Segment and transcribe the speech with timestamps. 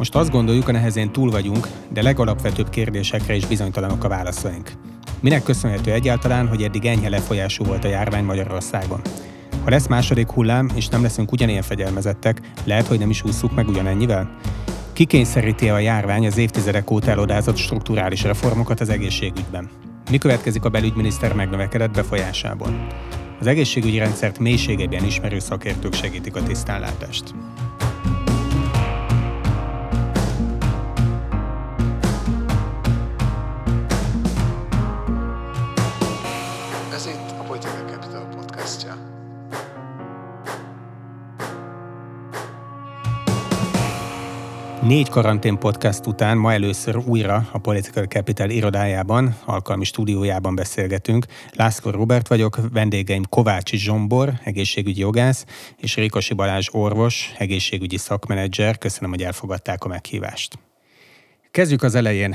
[0.00, 4.72] Most azt gondoljuk, a nehezén túl vagyunk, de legalapvetőbb kérdésekre is bizonytalanok a válaszaink.
[5.20, 9.00] Minek köszönhető egyáltalán, hogy eddig enyhe lefolyású volt a járvány Magyarországon?
[9.64, 13.68] Ha lesz második hullám, és nem leszünk ugyanilyen fegyelmezettek, lehet, hogy nem is ússzuk meg
[13.68, 14.36] ugyanennyivel?
[14.92, 19.68] Kikényszeríti a járvány az évtizedek óta elodázott strukturális reformokat az egészségügyben?
[20.10, 22.86] Mi következik a belügyminiszter megnövekedett befolyásából?
[23.40, 27.34] Az egészségügyi rendszert mélységében ismerő szakértők segítik a tisztánlátást.
[44.90, 51.26] Négy karantén podcast után ma először újra a Political Capital irodájában, alkalmi stúdiójában beszélgetünk.
[51.52, 55.44] László Robert vagyok, vendégeim Kovácsi Zsombor, egészségügyi jogász,
[55.76, 58.78] és Rékosi Balázs orvos, egészségügyi szakmenedzser.
[58.78, 60.58] Köszönöm, hogy elfogadták a meghívást.
[61.50, 62.34] Kezdjük az elején.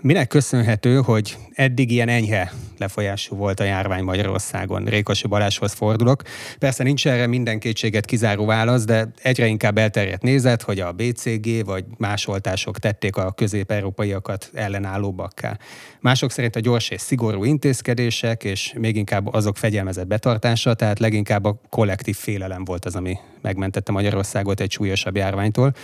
[0.00, 4.84] Minek köszönhető, hogy eddig ilyen enyhe lefolyású volt a járvány Magyarországon?
[4.84, 6.22] Rékosi Balázshoz fordulok.
[6.58, 11.64] Persze nincs erre minden kétséget kizáró válasz, de egyre inkább elterjedt nézet, hogy a BCG
[11.64, 15.58] vagy más oltások tették a közép-európaiakat ellenállóbbakká.
[16.00, 21.44] Mások szerint a gyors és szigorú intézkedések, és még inkább azok fegyelmezett betartása, tehát leginkább
[21.44, 25.74] a kollektív félelem volt az, ami megmentette Magyarországot egy súlyosabb járványtól.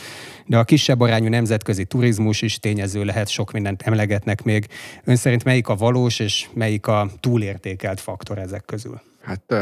[0.47, 4.67] De a kisebb arányú nemzetközi turizmus is tényező lehet, sok mindent emlegetnek még.
[5.05, 9.01] Ön szerint melyik a valós és melyik a túlértékelt faktor ezek közül?
[9.25, 9.55] Hát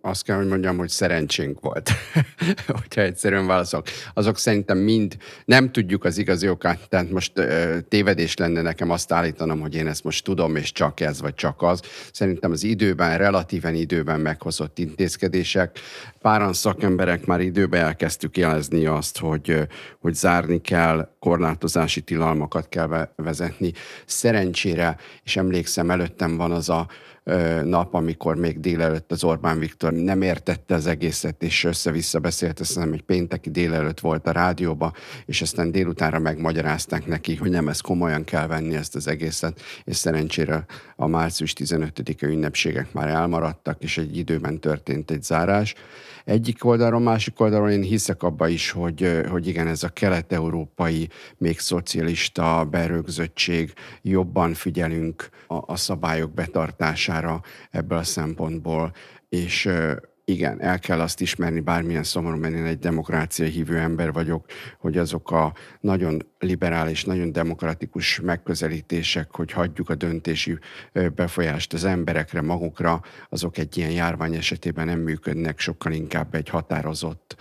[0.00, 1.90] azt kell, hogy mondjam, hogy szerencsénk volt,
[2.80, 3.86] hogyha egyszerűen válaszok.
[4.14, 7.32] Azok szerintem mind nem tudjuk az igazi okát, tehát most
[7.88, 11.62] tévedés lenne nekem azt állítanom, hogy én ezt most tudom, és csak ez, vagy csak
[11.62, 11.80] az.
[12.12, 15.78] Szerintem az időben, relatíven időben meghozott intézkedések.
[16.20, 19.68] Páran szakemberek már időben elkezdtük jelezni azt, hogy,
[20.00, 23.72] hogy zárni kell, korlátozási tilalmakat kell vezetni.
[24.06, 26.86] Szerencsére, és emlékszem, előttem van az a
[27.64, 32.74] nap, amikor még délelőtt az Orbán Viktor nem értette az egészet, és össze-vissza beszélt, azt
[32.74, 34.92] hiszem, egy pénteki délelőtt volt a rádióba,
[35.26, 39.96] és aztán délutánra megmagyarázták neki, hogy nem ez komolyan kell venni ezt az egészet, és
[39.96, 40.64] szerencsére
[40.96, 45.74] a március 15-e ünnepségek már elmaradtak, és egy időben történt egy zárás.
[46.28, 51.58] Egyik oldalról, másik oldalról én hiszek abba is, hogy, hogy igen, ez a kelet-európai, még
[51.58, 53.72] szocialista berögzöttség,
[54.02, 57.40] jobban figyelünk a, a szabályok betartására
[57.70, 58.92] ebből a szempontból,
[59.28, 59.68] és
[60.28, 64.46] igen, el kell azt ismerni, bármilyen szomorú, mert én egy demokrácia hívő ember vagyok,
[64.78, 70.58] hogy azok a nagyon liberális, nagyon demokratikus megközelítések, hogy hagyjuk a döntési
[71.14, 77.36] befolyást az emberekre, magukra, azok egy ilyen járvány esetében nem működnek, sokkal inkább egy határozott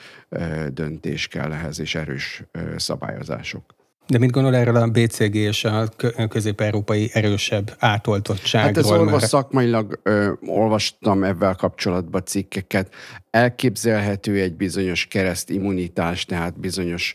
[0.70, 2.44] döntés kell ehhez, és erős
[2.76, 3.77] szabályozások.
[4.08, 5.90] De mit gondol erről a BCG és a
[6.30, 8.74] közép-európai erősebb átoltottságról?
[8.74, 9.28] Hát ez orvos mert...
[9.28, 12.94] szakmailag ö, olvastam ebben kapcsolatban cikkeket.
[13.30, 17.14] Elképzelhető egy bizonyos kereszt immunitás, tehát bizonyos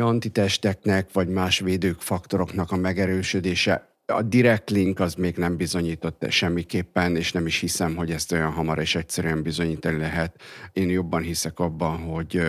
[0.00, 7.16] antitesteknek vagy más védők faktoroknak a megerősödése a direct link az még nem bizonyított semmiképpen,
[7.16, 10.40] és nem is hiszem, hogy ezt olyan hamar és egyszerűen bizonyítani lehet.
[10.72, 12.42] Én jobban hiszek abban, hogy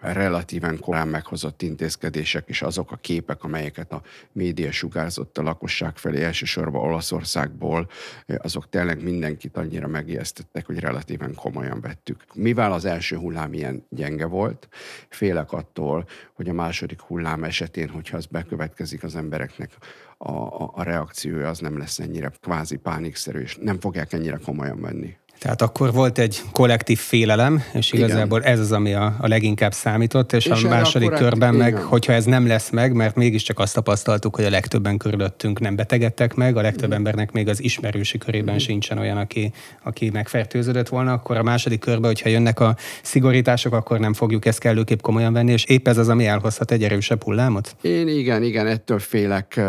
[0.00, 6.24] relatíven korán meghozott intézkedések, és azok a képek, amelyeket a média sugárzott a lakosság felé,
[6.24, 7.88] elsősorban Olaszországból,
[8.26, 12.24] azok tényleg mindenkit annyira megijesztettek, hogy relatíven komolyan vettük.
[12.34, 14.68] Mivel az első hullám ilyen gyenge volt,
[15.08, 19.70] félek attól, hogy a második hullám esetén, hogyha az bekövetkezik az embereknek,
[20.16, 24.80] a, a, a reakciója az nem lesz ennyire kvázi pánikszerű, és nem fogják ennyire komolyan
[24.80, 25.16] venni.
[25.38, 28.52] Tehát akkor volt egy kollektív félelem, és igazából Igen.
[28.52, 31.84] ez az, ami a, a leginkább számított, és, és a második körben meg, Igen.
[31.84, 36.34] hogyha ez nem lesz meg, mert mégiscsak azt tapasztaltuk, hogy a legtöbben körülöttünk nem betegedtek
[36.34, 36.96] meg, a legtöbb Igen.
[36.96, 38.58] embernek még az ismerősi körében Igen.
[38.58, 43.98] sincsen olyan, aki, aki megfertőződött volna, akkor a második körben, hogyha jönnek a szigorítások, akkor
[43.98, 47.76] nem fogjuk ezt kellőképp komolyan venni, és épp ez az, ami elhozhat egy erősebb hullámot?
[47.80, 49.60] Én igen, igen, ettől félek,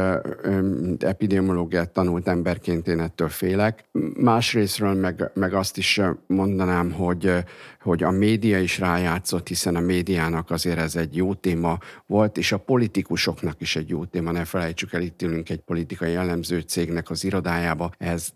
[1.00, 3.84] epidemiológiát tanult emberként én ettől félek.
[4.20, 7.34] Másrésztről meg, meg azt is mondanám, hogy,
[7.82, 12.52] hogy a média is rájátszott, hiszen a médiának azért ez egy jó téma volt, és
[12.52, 14.32] a politikusoknak is egy jó téma.
[14.32, 18.30] Ne felejtsük el, itt ülünk egy politikai jellemző cégnek az irodájába, ez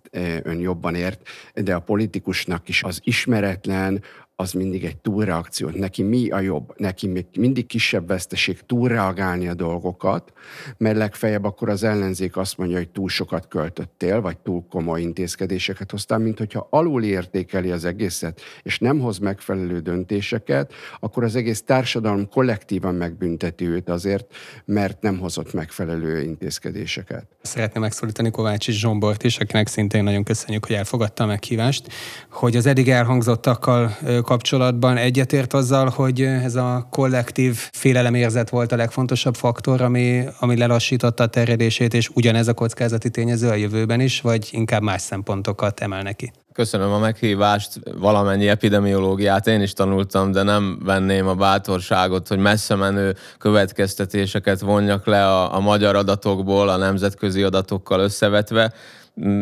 [0.44, 4.04] ön jobban ért, de a politikusnak is az ismeretlen,
[4.36, 5.70] az mindig egy túlreakció.
[5.70, 6.74] Neki mi a jobb?
[6.78, 10.34] Neki még mindig kisebb veszteség túlreagálni a dolgokat,
[10.78, 15.92] mert legfeljebb akkor az ellenzék azt mondja, hogy túl sokat költöttél, vagy túl komoly intézkedéseket
[15.92, 21.62] hoztál, mint hogyha alul értékeli az egészet, és nem hoz megfelelő döntéseket, akkor az egész
[21.62, 24.36] társadalom kollektívan megbünteti őt azért,
[24.66, 27.28] mert nem hozott megfelelő intézkedéseket.
[27.42, 31.88] Szeretném megszólítani Kovács és Zsombort is, akinek szintén nagyon köszönjük, hogy elfogadta a meghívást,
[32.32, 39.36] hogy az eddig elhangzottakkal kapcsolatban egyetért azzal, hogy ez a kollektív félelemérzet volt a legfontosabb
[39.36, 44.48] faktor, ami, ami lelassította a terjedését, és ugyanez a kockázati tényező a jövőben is, vagy
[44.52, 46.32] inkább más szempontokat emel neki?
[46.54, 52.76] Köszönöm a meghívást, valamennyi epidemiológiát én is tanultam, de nem venném a bátorságot, hogy messze
[52.76, 58.74] menő következtetéseket vonjak le a, a magyar adatokból, a nemzetközi adatokkal összevetve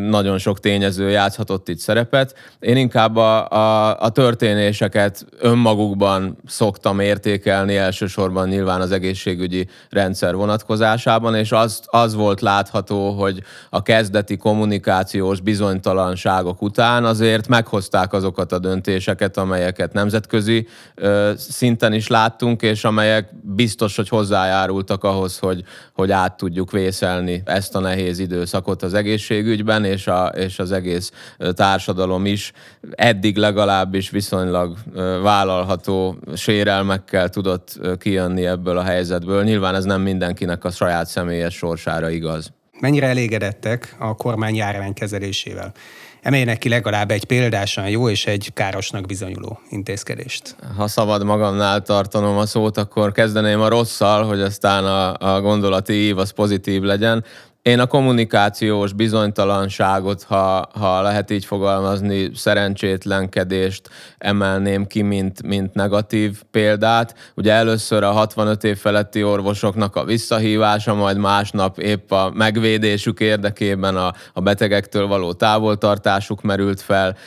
[0.10, 2.36] nagyon sok tényező játszhatott itt szerepet.
[2.60, 11.36] Én inkább a, a, a történéseket önmagukban szoktam értékelni, elsősorban nyilván az egészségügyi rendszer vonatkozásában,
[11.36, 18.60] és az, az volt látható, hogy a kezdeti kommunikációs bizonytalanságok után azért meghozták azokat a
[18.60, 25.64] döntéseket, amelyeket nemzetközi ö, szinten is láttunk, és amelyek biztos, hogy hozzájárultak ahhoz, hogy,
[25.94, 30.72] hogy át tudjuk vészelni ezt a nehéz időszakot az egészségügy ügyben, és, a, és az
[30.72, 31.12] egész
[31.54, 32.52] társadalom is
[32.92, 34.78] eddig legalábbis viszonylag
[35.22, 39.44] vállalható sérelmekkel tudott kijönni ebből a helyzetből.
[39.44, 42.52] Nyilván ez nem mindenkinek a saját személyes sorsára igaz.
[42.80, 45.74] Mennyire elégedettek a kormány járvány kezelésével?
[46.22, 50.56] emeljenek ki legalább egy példásan jó és egy károsnak bizonyuló intézkedést.
[50.78, 55.94] Ha szabad magamnál tartanom a szót, akkor kezdeném a rosszal, hogy aztán a, a gondolati
[55.94, 57.24] ív az pozitív legyen.
[57.62, 66.42] Én a kommunikációs bizonytalanságot, ha, ha lehet így fogalmazni, szerencsétlenkedést emelném ki, mint, mint negatív
[66.52, 67.16] példát.
[67.36, 73.96] Ugye először a 65 év feletti orvosoknak a visszahívása, majd másnap épp a megvédésük érdekében
[73.96, 77.18] a, a betegektől való távoltartásuk merült fel.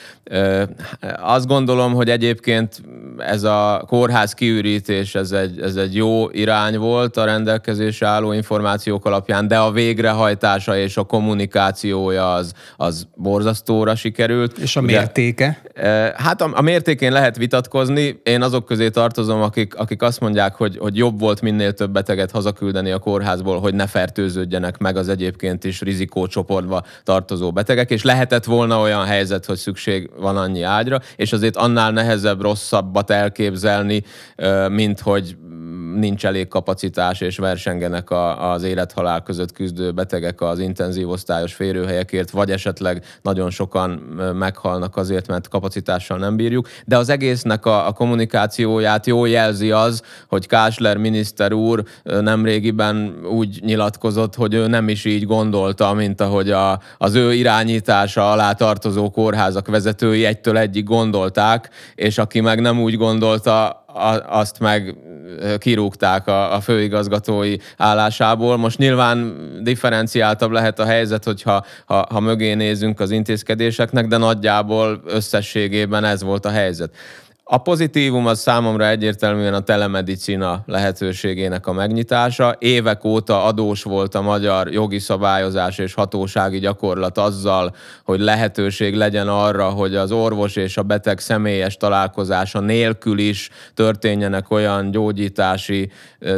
[1.21, 2.81] Azt gondolom, hogy egyébként
[3.17, 9.05] ez a kórház kiürítés, ez egy, ez egy jó irány volt a rendelkezésre álló információk
[9.05, 14.57] alapján, de a végrehajtása és a kommunikációja az, az borzasztóra sikerült.
[14.57, 15.61] És a mértéke?
[15.75, 18.19] Ugye, hát a, a mértékén lehet vitatkozni.
[18.23, 22.31] Én azok közé tartozom, akik, akik azt mondják, hogy, hogy jobb volt minél több beteget
[22.31, 28.43] hazaküldeni a kórházból, hogy ne fertőződjenek meg az egyébként is rizikócsoportba tartozó betegek, és lehetett
[28.43, 34.03] volna olyan helyzet, hogy szükség van annyi ágyra, és azért annál nehezebb, rosszabbat elképzelni,
[34.69, 35.35] mint hogy
[35.95, 42.29] nincs elég kapacitás, és versengenek a, az élethalál között küzdő betegek az intenzív osztályos férőhelyekért,
[42.29, 43.89] vagy esetleg nagyon sokan
[44.33, 46.67] meghalnak azért, mert kapacitással nem bírjuk.
[46.85, 53.59] De az egésznek a, a kommunikációját jól jelzi az, hogy Kásler miniszter úr nemrégiben úgy
[53.61, 59.09] nyilatkozott, hogy ő nem is így gondolta, mint ahogy a, az ő irányítása alá tartozó
[59.09, 59.67] kórházak
[60.05, 63.83] vezetői egytől egyig gondolták, és aki meg nem úgy gondolta,
[64.27, 64.95] azt meg
[65.57, 68.57] kirúgták a, a főigazgatói állásából.
[68.57, 75.01] Most nyilván differenciáltabb lehet a helyzet, hogyha ha, ha mögé nézünk az intézkedéseknek, de nagyjából
[75.05, 76.89] összességében ez volt a helyzet.
[77.47, 82.55] A pozitívum az számomra egyértelműen a telemedicina lehetőségének a megnyitása.
[82.59, 89.27] Évek óta adós volt a magyar jogi szabályozás és hatósági gyakorlat azzal, hogy lehetőség legyen
[89.27, 95.91] arra, hogy az orvos és a beteg személyes találkozása nélkül is történjenek olyan gyógyítási,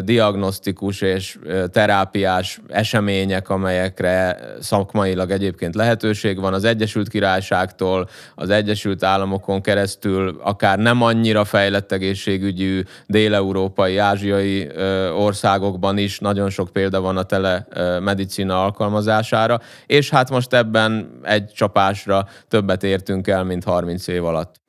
[0.04, 1.38] diagnosztikus és
[1.72, 6.54] terápiás események, amelyekre szakmailag egyébként lehetőség van.
[6.54, 14.70] Az Egyesült Királyságtól, az Egyesült Államokon keresztül akár nem nem annyira fejlett egészségügyű dél-európai, ázsiai
[15.16, 22.28] országokban is nagyon sok példa van a telemedicina alkalmazására, és hát most ebben egy csapásra
[22.48, 24.67] többet értünk el, mint 30 év alatt.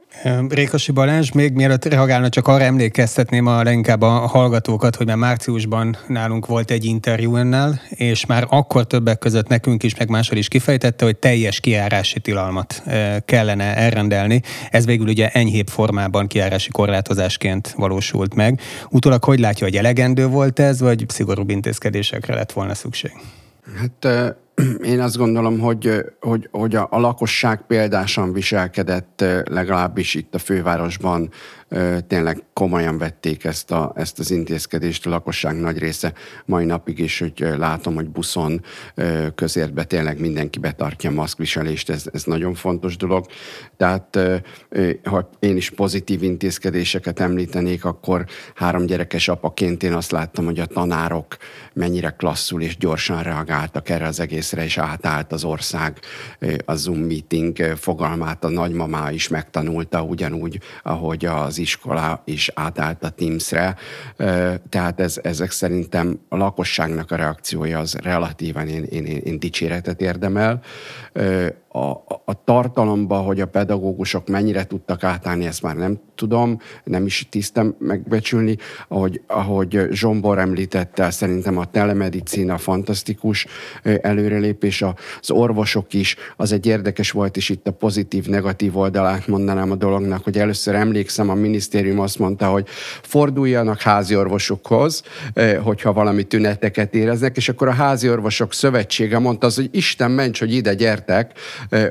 [0.48, 5.96] Rékasi Balázs, még mielőtt reagálna, csak arra emlékeztetném a leginkább a hallgatókat, hogy már márciusban
[6.06, 10.48] nálunk volt egy interjú önnel, és már akkor többek között nekünk is, meg máshol is
[10.48, 12.82] kifejtette, hogy teljes kiárási tilalmat
[13.24, 14.42] kellene elrendelni.
[14.70, 18.60] Ez végül ugye enyhébb formában kiárási korlátozásként valósult meg.
[18.90, 23.12] Utólag hogy látja, hogy elegendő volt ez, vagy szigorúbb intézkedésekre lett volna szükség?
[23.78, 24.34] Hát
[24.82, 31.30] én azt gondolom, hogy, hogy, hogy a, a lakosság példásan viselkedett legalábbis itt a fővárosban
[32.06, 36.12] tényleg komolyan vették ezt, a, ezt az intézkedést a lakosság nagy része
[36.44, 38.62] mai napig is, hogy látom, hogy buszon,
[39.34, 43.26] közértbe tényleg mindenki betartja maszkviselést, ez, ez nagyon fontos dolog.
[43.76, 44.18] Tehát
[45.04, 50.66] ha én is pozitív intézkedéseket említenék, akkor három gyerekes apaként én azt láttam, hogy a
[50.66, 51.36] tanárok
[51.72, 55.98] mennyire klasszul és gyorsan reagáltak erre az egészre, és átállt az ország
[56.64, 63.10] a Zoom meeting fogalmát, a nagymamá is megtanulta ugyanúgy, ahogy az iskola is átállt a
[63.10, 63.76] Teams-re.
[64.68, 70.62] Tehát ez, ezek szerintem a lakosságnak a reakciója az relatívan én, én, én dicséretet érdemel
[71.78, 77.26] a, a tartalomba, hogy a pedagógusok mennyire tudtak átállni, ezt már nem tudom, nem is
[77.30, 78.56] tisztem megbecsülni.
[78.88, 83.46] Ahogy, ahogy Zsombor említette, szerintem a telemedicina fantasztikus
[83.82, 84.82] előrelépés,
[85.20, 90.24] az orvosok is, az egy érdekes volt, és itt a pozitív-negatív oldalát mondanám a dolognak,
[90.24, 92.68] hogy először emlékszem, a minisztérium azt mondta, hogy
[93.02, 95.02] forduljanak házi orvosokhoz,
[95.62, 100.38] hogyha valami tüneteket éreznek, és akkor a házi orvosok szövetsége mondta az, hogy Isten ments,
[100.38, 101.32] hogy ide gyertek,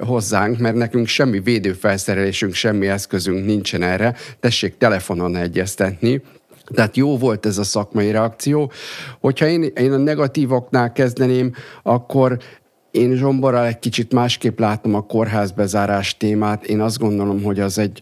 [0.01, 6.21] hozzánk, mert nekünk semmi védőfelszerelésünk, semmi eszközünk nincsen erre, tessék telefonon egyeztetni.
[6.73, 8.71] Tehát jó volt ez a szakmai reakció.
[9.19, 11.53] Hogyha én, én a negatívoknál kezdeném,
[11.83, 12.37] akkor
[12.91, 16.65] én Zsomborral egy kicsit másképp látom a kórházbezárás témát.
[16.65, 18.01] Én azt gondolom, hogy az egy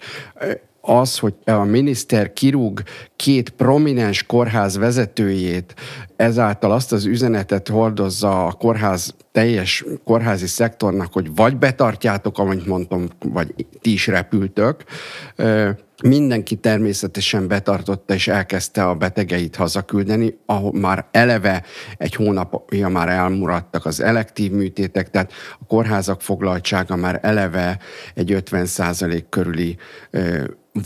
[0.86, 2.84] az, hogy a miniszter kirúg
[3.16, 5.74] két prominens kórház vezetőjét,
[6.16, 13.08] ezáltal azt az üzenetet hordozza a kórház teljes kórházi szektornak, hogy vagy betartjátok, amit mondtam,
[13.20, 14.84] vagy ti is repültök.
[16.04, 21.64] Mindenki természetesen betartotta és elkezdte a betegeit hazaküldeni, ahol már eleve
[21.98, 27.80] egy hónapja már elmuradtak az elektív műtétek, tehát a kórházak foglaltsága már eleve
[28.14, 29.78] egy 50% körüli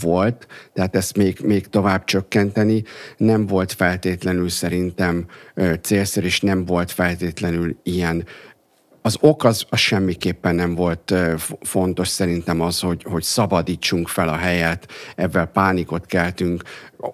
[0.00, 2.82] volt, tehát ezt még, még tovább csökkenteni.
[3.16, 5.26] Nem volt feltétlenül szerintem
[5.80, 8.24] célszerű, és nem volt feltétlenül ilyen
[9.02, 11.14] az ok az, az semmiképpen nem volt
[11.60, 16.62] fontos szerintem az, hogy, hogy szabadítsunk fel a helyet, ebben pánikot keltünk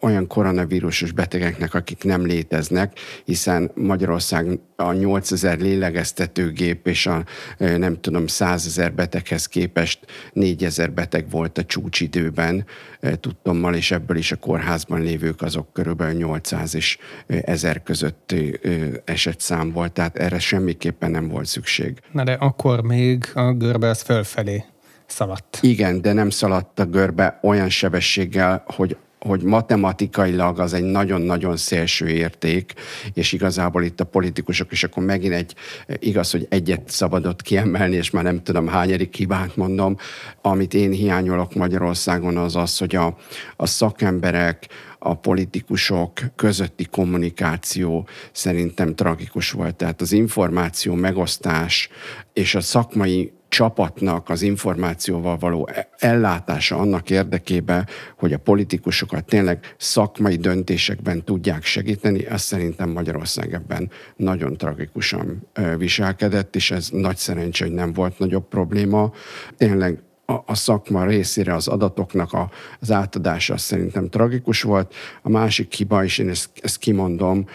[0.01, 7.25] olyan koronavírusos betegeknek, akik nem léteznek, hiszen Magyarország a 8000 lélegeztetőgép és a
[7.59, 9.99] nem tudom 100 ezer beteghez képest
[10.33, 12.67] 4000 beteg volt a csúcsidőben
[13.21, 18.35] tudtommal, és ebből is a kórházban lévők azok körülbelül 800 és 1000 között
[19.05, 22.01] esetszám volt, tehát erre semmiképpen nem volt szükség.
[22.13, 24.65] Na de akkor még a görbe az fölfelé
[25.07, 25.59] szaladt.
[25.61, 32.09] Igen, de nem szaladt a görbe olyan sebességgel, hogy hogy matematikailag az egy nagyon-nagyon szélső
[32.09, 32.73] érték,
[33.15, 35.55] és igazából itt a politikusok, és akkor megint egy,
[35.99, 39.97] igaz, hogy egyet szabadott kiemelni, és már nem tudom hányadik hibát mondom,
[40.43, 43.17] amit én hiányolok Magyarországon az az, hogy a,
[43.57, 44.69] a szakemberek,
[44.99, 49.77] a politikusok közötti kommunikáció szerintem tragikus volt.
[49.77, 51.89] Tehát az információ megosztás
[52.33, 57.87] és a szakmai csapatnak az információval való e- ellátása annak érdekében,
[58.19, 65.49] hogy a politikusokat tényleg szakmai döntésekben tudják segíteni, ez szerintem Magyarország ebben nagyon tragikusan
[65.79, 69.13] viselkedett, és ez nagy szerencsé, hogy nem volt nagyobb probléma.
[69.57, 70.03] Tényleg
[70.47, 74.95] a, szakma részére az adatoknak a, az átadása szerintem tragikus volt.
[75.23, 77.47] A másik hiba, és én ezt, ezt kimondom,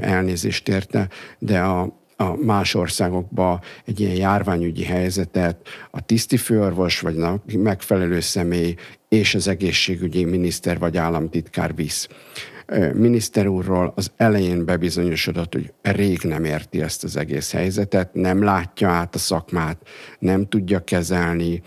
[0.00, 1.08] elnézést érte,
[1.38, 8.74] de a, a más országokba egy ilyen járványügyi helyzetet a tisztifőorvos vagy a megfelelő személy
[9.08, 12.08] és az egészségügyi miniszter vagy államtitkár visz.
[12.94, 18.88] Miniszter úrról az elején bebizonyosodott, hogy rég nem érti ezt az egész helyzetet, nem látja
[18.88, 21.62] át a szakmát, nem tudja kezelni,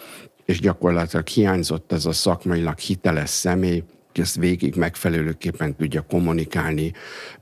[0.45, 6.91] és gyakorlatilag hiányzott ez a szakmailag hiteles személy, hogy ezt végig megfelelőképpen tudja kommunikálni.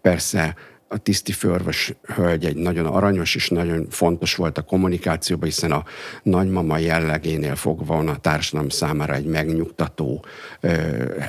[0.02, 0.56] Persze
[0.88, 5.84] a tiszti főorvos hölgy egy nagyon aranyos és nagyon fontos volt a kommunikációban, hiszen a
[6.24, 10.26] nagymama jellegénél fogva van a társadalom számára egy megnyugtató
[10.60, 10.72] ö,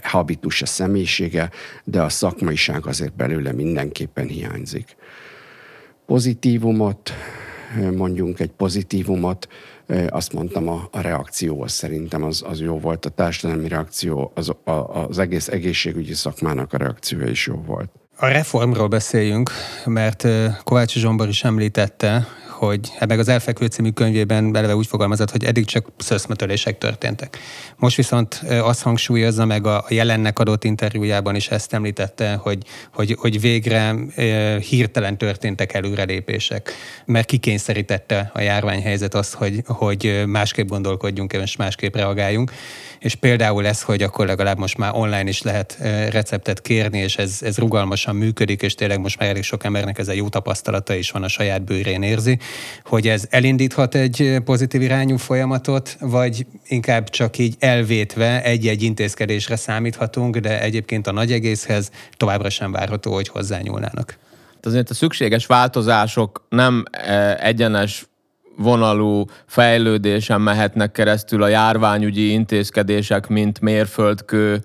[0.02, 1.50] habitus a személyisége,
[1.84, 4.96] de a szakmaiság azért belőle mindenképpen hiányzik.
[6.06, 7.12] Pozitívumot,
[7.96, 9.48] mondjunk egy pozitívumot,
[10.08, 14.52] azt mondtam, a, a reakció az szerintem az, az jó volt, a társadalmi reakció, az,
[14.64, 17.90] a, az egész egészségügyi szakmának a reakciója is jó volt.
[18.18, 19.50] A reformról beszéljünk,
[19.84, 20.26] mert
[20.64, 25.44] Kovács Zsombor is említette, hogy hát meg az Elfekvő című könyvében beleve úgy fogalmazott, hogy
[25.44, 27.38] eddig csak szöszmötölések történtek.
[27.76, 32.58] Most viszont azt hangsúlyozza meg a jelennek adott interjújában is ezt említette, hogy,
[32.94, 33.94] hogy, hogy végre
[34.68, 36.72] hirtelen történtek előrelépések,
[37.04, 42.52] mert kikényszerítette a járványhelyzet azt, hogy, hogy másképp gondolkodjunk és másképp reagáljunk.
[42.98, 45.76] És például ez, hogy akkor legalább most már online is lehet
[46.10, 50.08] receptet kérni, és ez, ez rugalmasan működik, és tényleg most már elég sok embernek ez
[50.08, 52.38] a jó tapasztalata is van a saját bőrén érzi,
[52.84, 60.36] hogy ez elindíthat egy pozitív irányú folyamatot, vagy inkább csak így elvétve egy-egy intézkedésre számíthatunk,
[60.36, 64.18] de egyébként a nagy egészhez továbbra sem várható, hogy hozzányúlnának.
[64.62, 66.84] Azért a szükséges változások nem
[67.38, 68.06] egyenes
[68.56, 74.64] vonalú fejlődésen mehetnek keresztül a járványügyi intézkedések, mint mérföldkő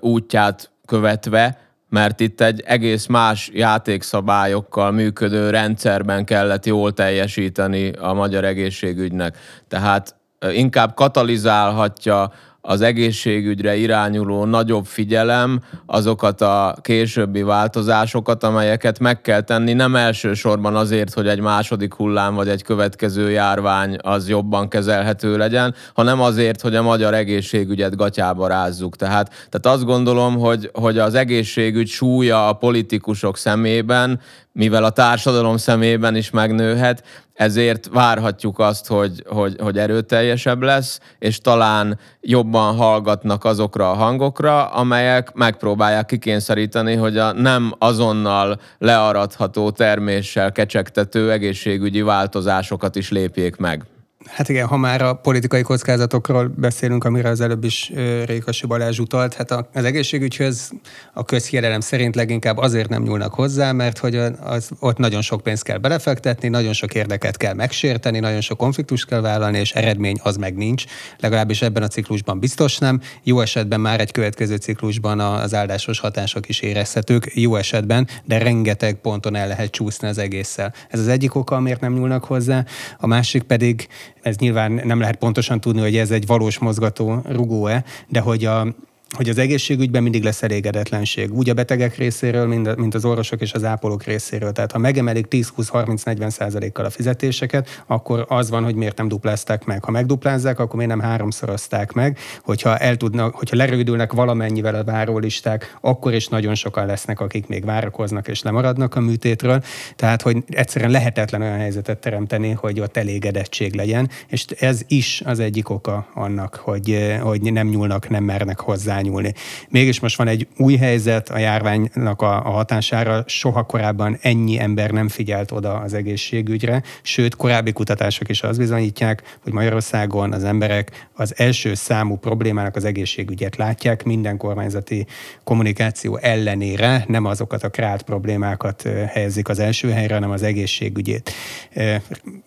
[0.00, 1.58] útját követve,
[1.92, 9.36] mert itt egy egész más játékszabályokkal működő rendszerben kellett jól teljesíteni a magyar egészségügynek.
[9.68, 10.16] Tehát
[10.52, 12.32] inkább katalizálhatja
[12.64, 20.76] az egészségügyre irányuló nagyobb figyelem azokat a későbbi változásokat, amelyeket meg kell tenni, nem elsősorban
[20.76, 26.60] azért, hogy egy második hullám vagy egy következő járvány az jobban kezelhető legyen, hanem azért,
[26.60, 28.96] hogy a magyar egészségügyet gatyába rázzuk.
[28.96, 34.20] Tehát, tehát azt gondolom, hogy, hogy az egészségügy súlya a politikusok szemében
[34.52, 37.04] mivel a társadalom szemében is megnőhet,
[37.34, 44.66] ezért várhatjuk azt, hogy, hogy, hogy erőteljesebb lesz, és talán jobban hallgatnak azokra a hangokra,
[44.66, 53.84] amelyek megpróbálják kikényszeríteni, hogy a nem azonnal learadható terméssel kecsegtető egészségügyi változásokat is lépjék meg.
[54.26, 57.92] Hát igen, ha már a politikai kockázatokról beszélünk, amire az előbb is
[58.24, 60.72] Rékasi Balázs utalt, hát az egészségügyhöz
[61.12, 65.62] a közhiedelem szerint leginkább azért nem nyúlnak hozzá, mert hogy az, ott nagyon sok pénzt
[65.62, 70.36] kell belefektetni, nagyon sok érdeket kell megsérteni, nagyon sok konfliktust kell vállalni, és eredmény az
[70.36, 70.84] meg nincs.
[71.18, 73.00] Legalábbis ebben a ciklusban biztos nem.
[73.22, 78.94] Jó esetben már egy következő ciklusban az áldásos hatások is érezhetők, jó esetben, de rengeteg
[78.94, 80.74] ponton el lehet csúszni az egésszel.
[80.88, 82.64] Ez az egyik oka, miért nem nyúlnak hozzá.
[82.98, 83.88] A másik pedig
[84.22, 88.66] ez nyilván nem lehet pontosan tudni, hogy ez egy valós mozgató rugó-e, de hogy a,
[89.16, 93.52] hogy az egészségügyben mindig lesz elégedetlenség, úgy a betegek részéről, mint, mint az orvosok és
[93.52, 94.52] az ápolók részéről.
[94.52, 99.84] Tehát ha megemelik 10-20-30-40 százalékkal a fizetéseket, akkor az van, hogy miért nem duplázták meg.
[99.84, 105.76] Ha megduplázzák, akkor miért nem háromszorozták meg, hogyha, el tudnak, hogyha lerődülnek valamennyivel a várólisták,
[105.80, 109.62] akkor is nagyon sokan lesznek, akik még várakoznak és lemaradnak a műtétről.
[109.96, 115.38] Tehát, hogy egyszerűen lehetetlen olyan helyzetet teremteni, hogy ott elégedettség legyen, és ez is az
[115.38, 119.34] egyik oka annak, hogy, hogy nem nyúlnak, nem mernek hozzá hozzányúlni.
[119.68, 124.90] Mégis most van egy új helyzet a járványnak a, a hatására, soha korábban ennyi ember
[124.90, 131.08] nem figyelt oda az egészségügyre, sőt, korábbi kutatások is azt bizonyítják, hogy Magyarországon az emberek
[131.14, 135.06] az első számú problémának az egészségügyet látják, minden kormányzati
[135.44, 141.30] kommunikáció ellenére nem azokat a krált problémákat helyezik az első helyre, hanem az egészségügyét.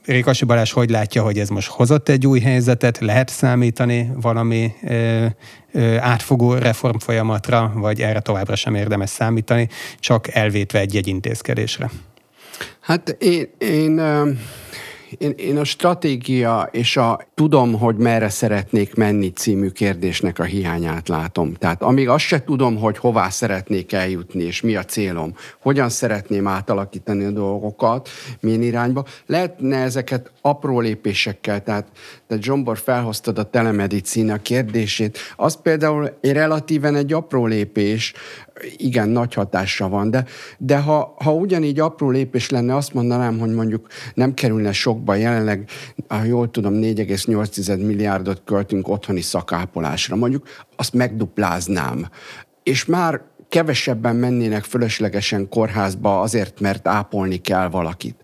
[0.05, 4.73] Rékasi Balázs hogy látja, hogy ez most hozott egy új helyzetet, lehet számítani valami
[5.99, 11.89] átfogó reformfolyamatra, vagy erre továbbra sem érdemes számítani, csak elvétve egy-egy intézkedésre?
[12.79, 14.01] Hát én, én
[15.17, 21.07] én, én a stratégia és a tudom, hogy merre szeretnék menni című kérdésnek a hiányát
[21.07, 21.53] látom.
[21.53, 26.47] Tehát amíg azt se tudom, hogy hová szeretnék eljutni, és mi a célom, hogyan szeretném
[26.47, 31.87] átalakítani a dolgokat, milyen irányba, lehetne ezeket apró lépésekkel, tehát,
[32.27, 38.13] tehát Zsombor felhoztad a telemedicína kérdését, az például egy relatíven egy apró lépés,
[38.77, 40.25] igen, nagy hatása van, de,
[40.57, 45.69] de ha, ha ugyanígy apró lépés lenne, azt mondanám, hogy mondjuk nem kerülne sokba, jelenleg,
[46.07, 52.09] ha jól tudom, 4,8 milliárdot költünk otthoni szakápolásra, mondjuk azt megdupláznám.
[52.63, 58.15] És már kevesebben mennének fölöslegesen kórházba azért, mert ápolni kell valakit.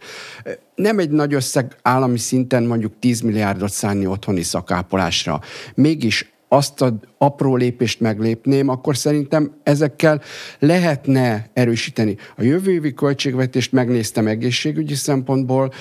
[0.76, 5.42] Nem egy nagy összeg állami szinten mondjuk 10 milliárdot szánni otthoni szakápolásra.
[5.76, 10.22] Mégis azt az apró lépést meglépném, akkor szerintem ezekkel
[10.60, 12.18] lehetne erősíteni.
[12.38, 15.72] A jövő évi költségvetést megnéztem egészségügyi szempontból,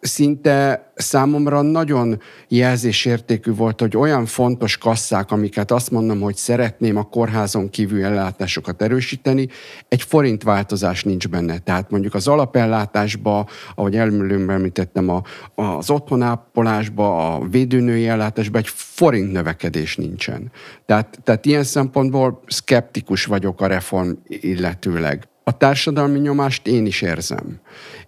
[0.00, 7.02] szinte számomra nagyon jelzésértékű volt, hogy olyan fontos kasszák, amiket azt mondom, hogy szeretném a
[7.02, 9.48] kórházon kívül ellátásokat erősíteni,
[9.88, 11.58] egy forint változás nincs benne.
[11.58, 15.22] Tehát mondjuk az alapellátásba, ahogy előbb említettem, a,
[15.54, 20.50] az otthonápolásba, a védőnői ellátásba egy forint növekedés nincsen.
[20.86, 25.29] Tehát, tehát ilyen szempontból szkeptikus vagyok a reform illetőleg.
[25.50, 27.60] A társadalmi nyomást én is érzem.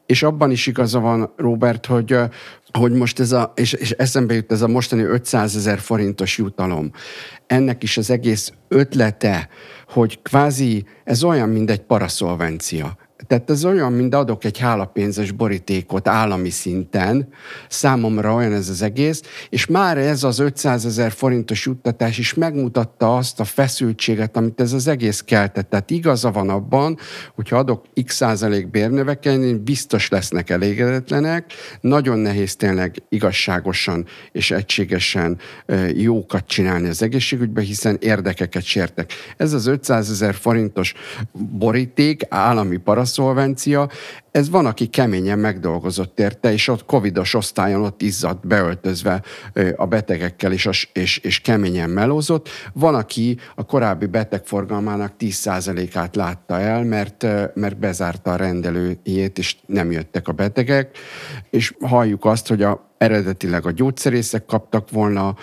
[0.07, 2.17] És abban is igaza van, Robert, hogy
[2.79, 6.91] hogy most ez a, és, és eszembe jut ez a mostani 500 ezer forintos jutalom.
[7.47, 9.49] Ennek is az egész ötlete,
[9.89, 12.97] hogy kvázi ez olyan, mint egy paraszolvencia.
[13.27, 17.29] Tehát ez olyan, mint adok egy hálapénzes borítékot állami szinten,
[17.69, 23.17] számomra olyan ez az egész, és már ez az 500 ezer forintos juttatás is megmutatta
[23.17, 25.71] azt a feszültséget, amit ez az egész keltett.
[25.71, 26.99] Tehát igaza van abban,
[27.35, 35.39] hogyha adok x százalék bérnövekedni, biztos lesznek elégedetlenek, nagyon nehéz tényleg igazságosan és egységesen
[35.95, 39.13] jókat csinálni az egészségügybe, hiszen érdekeket sértek.
[39.37, 40.95] Ez az 500 ezer forintos
[41.33, 43.89] boríték, állami parasz szolvencia,
[44.33, 49.23] ez van, aki keményen megdolgozott érte, és ott covidos osztályon ott izzadt beöltözve
[49.77, 52.49] a betegekkel, és, és, és keményen melózott.
[52.73, 59.91] Van, aki a korábbi betegforgalmának 10%-át látta el, mert, mert bezárta a rendelőjét, és nem
[59.91, 60.99] jöttek a betegek,
[61.51, 65.35] és halljuk azt, hogy a eredetileg a gyógyszerészek kaptak volna,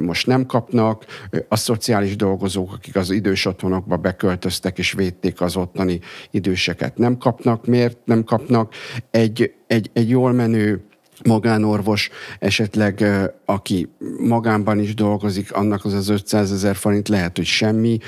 [0.00, 1.04] most nem kapnak,
[1.48, 6.00] a szociális dolgozók, akik az idős otthonokba beköltöztek és védték az ottani
[6.30, 7.66] időseket, nem kapnak.
[7.66, 8.74] Miért nem kapnak?
[9.10, 10.84] Egy, egy, egy jól menő
[11.24, 13.04] magánorvos, esetleg
[13.44, 13.88] aki
[14.18, 17.98] magánban is dolgozik, annak az az 500 ezer forint lehet, hogy semmi,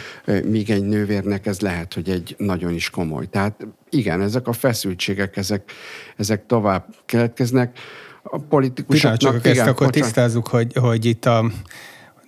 [0.44, 3.26] míg egy nővérnek ez lehet, hogy egy nagyon is komoly.
[3.26, 5.72] Tehát igen, ezek a feszültségek, ezek,
[6.16, 7.78] ezek tovább keletkeznek
[8.22, 9.18] a politikusoknak...
[9.18, 10.02] Pillanat, csak igen, ezt akkor bocsán.
[10.02, 11.50] tisztázzuk, hogy, hogy itt a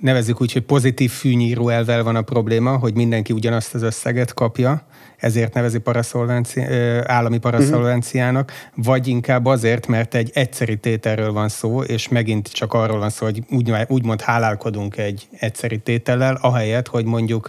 [0.01, 4.87] nevezzük úgy, hogy pozitív fűnyíró elvel van a probléma, hogy mindenki ugyanazt az összeget kapja,
[5.17, 6.61] ezért nevezi paraszolvenci,
[7.05, 8.85] állami paraszolvenciának, uh-huh.
[8.85, 13.25] vagy inkább azért, mert egy egyszeri tételről van szó, és megint csak arról van szó,
[13.25, 17.49] hogy úgy, úgymond hálálkodunk egy egyszeri tétellel, ahelyett, hogy mondjuk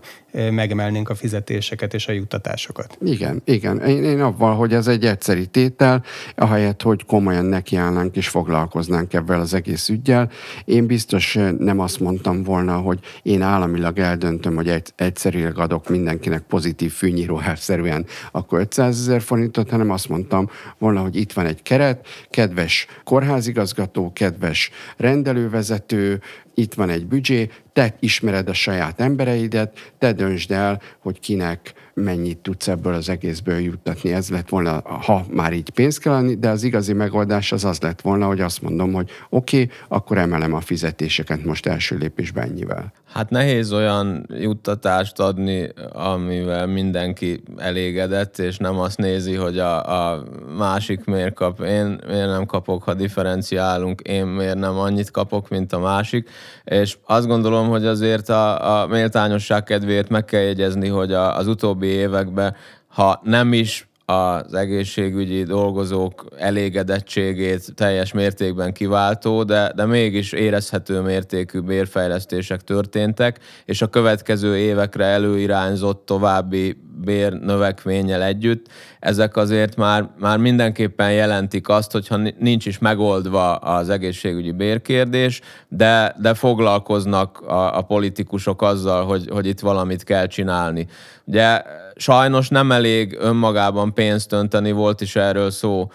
[0.52, 2.98] megemelnénk a fizetéseket és a juttatásokat.
[3.02, 3.82] Igen, igen.
[3.82, 6.04] Én, én avval, hogy ez egy egyszeri tétel,
[6.36, 10.30] ahelyett, hogy komolyan nekiállnánk és foglalkoznánk ebben az egész ügyel.
[10.66, 16.42] Én biztos nem azt mondtam volna, hogy én államilag eldöntöm, hogy egy, egyszerileg adok mindenkinek
[16.42, 21.62] pozitív fűnyíró szerűen akkor 500 ezer forintot, hanem azt mondtam volna, hogy itt van egy
[21.62, 26.22] keret, kedves kórházigazgató, kedves rendelővezető,
[26.54, 32.38] itt van egy büdzsé, te ismered a saját embereidet, te döntsd el, hogy kinek mennyit
[32.38, 34.14] tudsz ebből az egészből juttatni.
[34.14, 37.80] Ez lett volna, ha már így pénzt kell adni, de az igazi megoldás az az
[37.80, 42.44] lett volna, hogy azt mondom, hogy oké, okay, akkor emelem a fizetéseket most első lépésben
[42.44, 42.94] ennyivel.
[43.14, 50.24] Hát nehéz olyan juttatást adni, amivel mindenki elégedett, és nem azt nézi, hogy a, a
[50.58, 55.74] másik miért kap, én miért nem kapok, ha differenciálunk, én miért nem annyit kapok, mint
[55.74, 56.30] a másik,
[56.64, 61.48] és azt gondolom, hogy azért a, a méltányosság kedvéért meg kell jegyezni, hogy a, az
[61.48, 62.56] utóbbi években,
[62.88, 71.60] ha nem is az egészségügyi dolgozók elégedettségét teljes mértékben kiváltó, de, de mégis érezhető mértékű
[71.60, 78.68] bérfejlesztések történtek, és a következő évekre előirányzott további bérnövekménnyel együtt,
[79.00, 86.16] ezek azért már, már mindenképpen jelentik azt, hogyha nincs is megoldva az egészségügyi bérkérdés, de,
[86.22, 90.88] de foglalkoznak a, a politikusok azzal, hogy, hogy itt valamit kell csinálni.
[91.24, 91.62] Ugye
[91.96, 95.92] sajnos nem elég önmagában pénzt önteni, volt is erről szó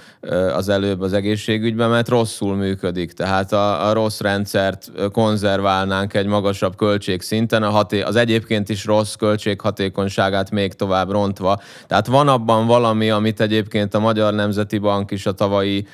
[0.54, 3.12] az előbb az egészségügyben, mert rosszul működik.
[3.12, 9.14] Tehát a, a rossz rendszert konzerválnánk egy magasabb költségszinten, a haté- az egyébként is rossz
[9.14, 11.60] költséghatékonyságát még tovább rontva.
[11.86, 15.86] Tehát van abban valami, amit egyébként a Magyar Nemzeti Bank is a tavalyi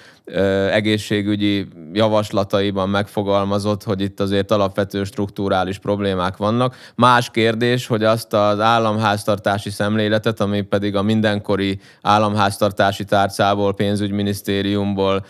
[0.70, 6.76] egészségügyi javaslataiban megfogalmazott, hogy itt azért alapvető struktúrális problémák vannak.
[6.94, 9.95] Más kérdés, hogy azt az államháztartási szemléletet,
[10.38, 15.24] ami pedig a mindenkori államháztartási tárcából, pénzügyminisztériumból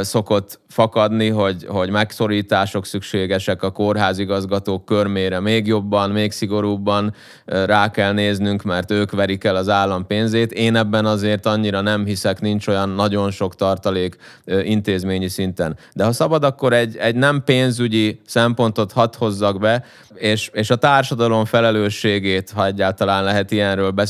[0.00, 8.12] szokott fakadni, hogy, hogy megszorítások szükségesek a kórházigazgatók körmére még jobban, még szigorúbban rá kell
[8.12, 10.52] néznünk, mert ők verik el az állam pénzét.
[10.52, 15.76] Én ebben azért annyira nem hiszek, nincs olyan nagyon sok tartalék intézményi szinten.
[15.92, 20.76] De ha szabad, akkor egy, egy nem pénzügyi szempontot hadd hozzak be, és, és a
[20.76, 24.03] társadalom felelősségét, ha egyáltalán lehet ilyenről beszélni,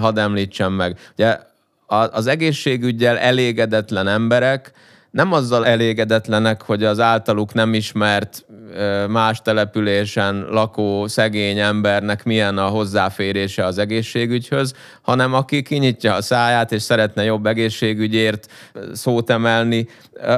[0.00, 0.98] hadd említsem meg.
[1.12, 1.38] Ugye
[1.86, 4.72] az egészségügyel elégedetlen emberek,
[5.14, 8.44] nem azzal elégedetlenek, hogy az általuk nem ismert
[9.08, 16.72] más településen lakó szegény embernek milyen a hozzáférése az egészségügyhöz, hanem aki kinyitja a száját
[16.72, 18.50] és szeretne jobb egészségügyért
[18.92, 19.88] szót emelni,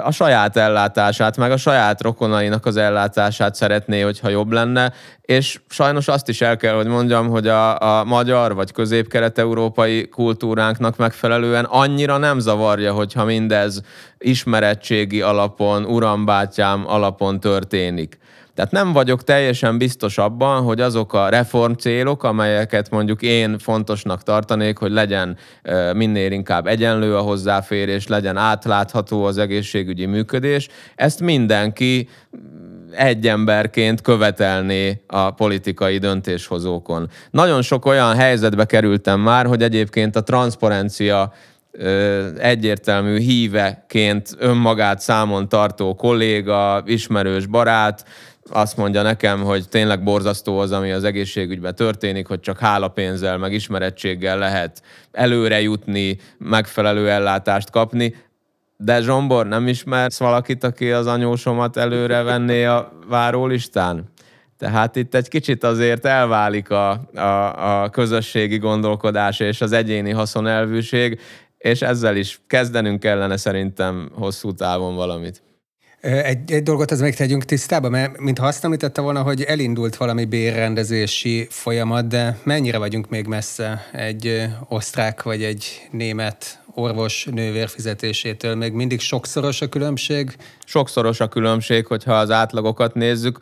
[0.05, 4.93] a saját ellátását, meg a saját rokonainak az ellátását szeretné, hogyha jobb lenne,
[5.27, 10.97] és sajnos azt is el kell, hogy mondjam, hogy a, a magyar vagy közép-kelet-európai kultúránknak
[10.97, 13.81] megfelelően annyira nem zavarja, hogyha mindez
[14.19, 18.19] ismerettségi alapon, urambátyám alapon történik.
[18.57, 24.23] Tehát nem vagyok teljesen biztos abban, hogy azok a reform célok, amelyeket mondjuk én fontosnak
[24.23, 25.37] tartanék, hogy legyen
[25.93, 32.09] minél inkább egyenlő a hozzáférés, legyen átlátható az egészségügyi működés, ezt mindenki
[32.97, 37.11] egy emberként követelné a politikai döntéshozókon.
[37.31, 41.33] Nagyon sok olyan helyzetbe kerültem már, hogy egyébként a transzparencia
[42.39, 48.05] egyértelmű híveként önmagát számon tartó kolléga, ismerős barát,
[48.51, 53.53] azt mondja nekem, hogy tényleg borzasztó az, ami az egészségügyben történik, hogy csak hálapénzzel, meg
[53.53, 54.83] ismerettséggel lehet
[55.13, 58.15] előre jutni, megfelelő ellátást kapni.
[58.77, 64.05] De Zsombor, nem ismersz valakit, aki az anyósomat előre venné a várólistán?
[64.59, 71.21] Tehát itt egy kicsit azért elválik a, a, a közösségi gondolkodás és az egyéni haszonelvűség,
[71.59, 75.43] és ezzel is kezdenünk kellene szerintem hosszú távon valamit.
[76.01, 80.25] Egy, egy dolgot az még tegyünk tisztába, mert mintha azt említette volna, hogy elindult valami
[80.25, 88.55] bérrendezési folyamat, de mennyire vagyunk még messze egy osztrák vagy egy német orvos nővér fizetésétől?
[88.55, 90.37] Még mindig sokszoros a különbség?
[90.65, 93.39] Sokszoros a különbség, hogyha az átlagokat nézzük.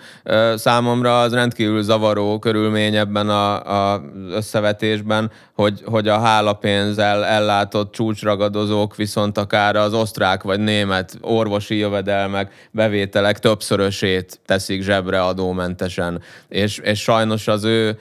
[0.54, 8.96] Számomra az rendkívül zavaró körülmény ebben a, a összevetésben, hogy, hogy a hálapénzzel ellátott csúcsragadozók
[8.96, 16.22] viszont akár az osztrák vagy német orvosi jövedelmek, bevételek többszörösét teszik zsebre adómentesen.
[16.48, 17.98] És, és sajnos az ő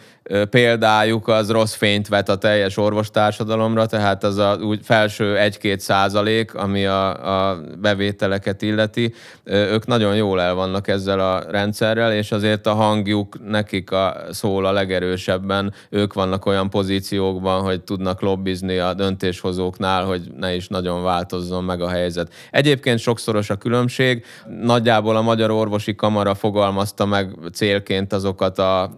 [0.50, 6.56] példájuk az rossz fényt vet a teljes orvostársadalomra, tehát az a úgy felső 1-2 százalék,
[6.56, 12.68] ami a, a bevételeket illeti, ők nagyon jól el vannak ezzel a rendszerrel, és azért
[12.68, 18.94] a hangjuk nekik a, szól a legerősebben, ők vannak olyan pozíciókban, hogy tudnak lobbizni a
[18.94, 22.34] döntéshozóknál, hogy ne is nagyon változzon meg a helyzet.
[22.52, 24.26] Egyébként sokszoros a különbség,
[24.62, 28.92] nagyjából a Magyar Orvosi Kamara fogalmazta meg célként azokat a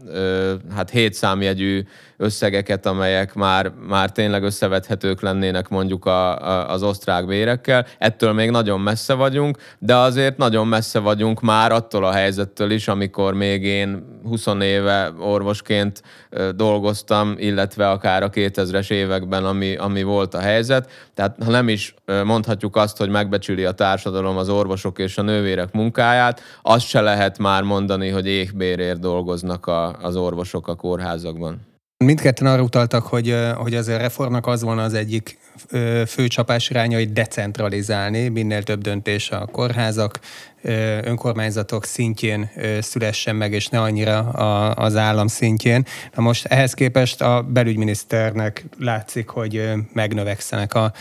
[0.76, 1.84] hát 7 számjegyű
[2.18, 7.86] összegeket, amelyek már, már tényleg összevethetők lennének mondjuk a, a, az osztrák bérekkel.
[7.98, 12.88] Ettől még nagyon messze vagyunk, de azért nagyon messze vagyunk már attól a helyzettől is,
[12.88, 16.02] amikor még én 20 éve orvosként
[16.56, 20.90] dolgoztam, illetve akár a 2000-es években, ami, ami volt a helyzet.
[21.14, 25.72] Tehát ha nem is mondhatjuk azt, hogy megbecsüli a társadalom az orvosok és a nővérek
[25.72, 31.75] munkáját, azt se lehet már mondani, hogy éhbérért dolgoznak a, az orvosok a kórházakban.
[32.06, 35.38] Mindketten arra utaltak, hogy, hogy az a reformnak az volna az egyik
[36.08, 40.20] fő csapás iránya, hogy decentralizálni, minél több döntés a kórházak,
[41.02, 44.20] önkormányzatok szintjén szülessen meg, és ne annyira
[44.70, 45.86] az állam szintjén.
[46.16, 50.94] Na most ehhez képest a belügyminiszternek látszik, hogy megnövekszenek a,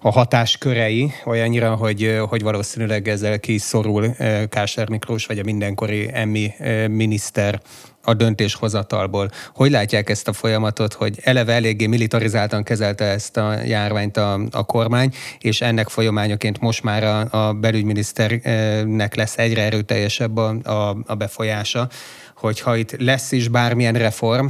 [0.00, 4.14] a hatáskörei olyannyira, hogy, hogy valószínűleg ezzel kiszorul
[4.48, 6.52] Kásár Miklós, vagy a mindenkori emmi
[6.88, 7.60] miniszter
[8.08, 9.30] a döntéshozatalból.
[9.54, 14.64] Hogy látják ezt a folyamatot, hogy eleve eléggé militarizáltan kezelte ezt a járványt a, a
[14.64, 21.14] kormány, és ennek folyamányaként most már a, a belügyminiszternek lesz egyre erőteljesebb a, a, a
[21.14, 21.88] befolyása,
[22.36, 24.46] hogy ha itt lesz is bármilyen reform,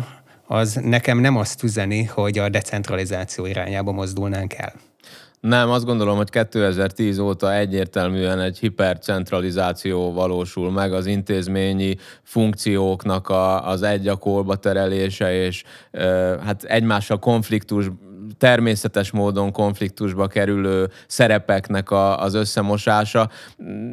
[0.47, 4.73] az nekem nem azt üzeni, hogy a decentralizáció irányába mozdulnánk el.
[5.41, 13.69] Nem, azt gondolom, hogy 2010 óta egyértelműen egy hipercentralizáció valósul meg az intézményi funkcióknak a,
[13.69, 16.07] az egy a terelése, és e,
[16.45, 17.91] hát egymással konfliktus
[18.39, 23.31] természetes módon konfliktusba kerülő szerepeknek a, az összemosása.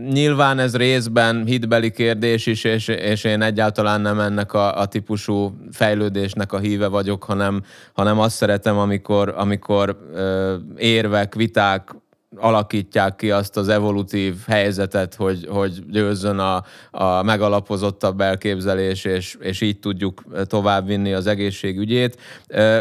[0.09, 5.57] Nyilván ez részben hitbeli kérdés is, és, és én egyáltalán nem ennek a, a típusú
[5.71, 11.95] fejlődésnek a híve vagyok, hanem, hanem azt szeretem, amikor, amikor ö, érvek, viták
[12.37, 19.61] alakítják ki azt az evolutív helyzetet, hogy, hogy győzzön a, a megalapozottabb elképzelés, és, és
[19.61, 22.17] így tudjuk továbbvinni az egészségügyét.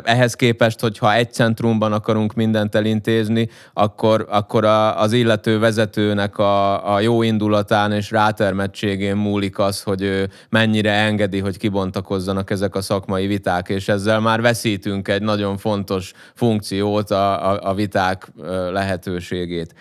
[0.05, 6.95] Ehhez képest, hogyha egy centrumban akarunk mindent elintézni, akkor, akkor a, az illető vezetőnek a,
[6.95, 12.81] a jó indulatán és rátermettségén múlik az, hogy ő mennyire engedi, hogy kibontakozzanak ezek a
[12.81, 18.33] szakmai viták, és ezzel már veszítünk egy nagyon fontos funkciót a, a, a viták
[18.73, 19.75] lehetőségét felelősségét.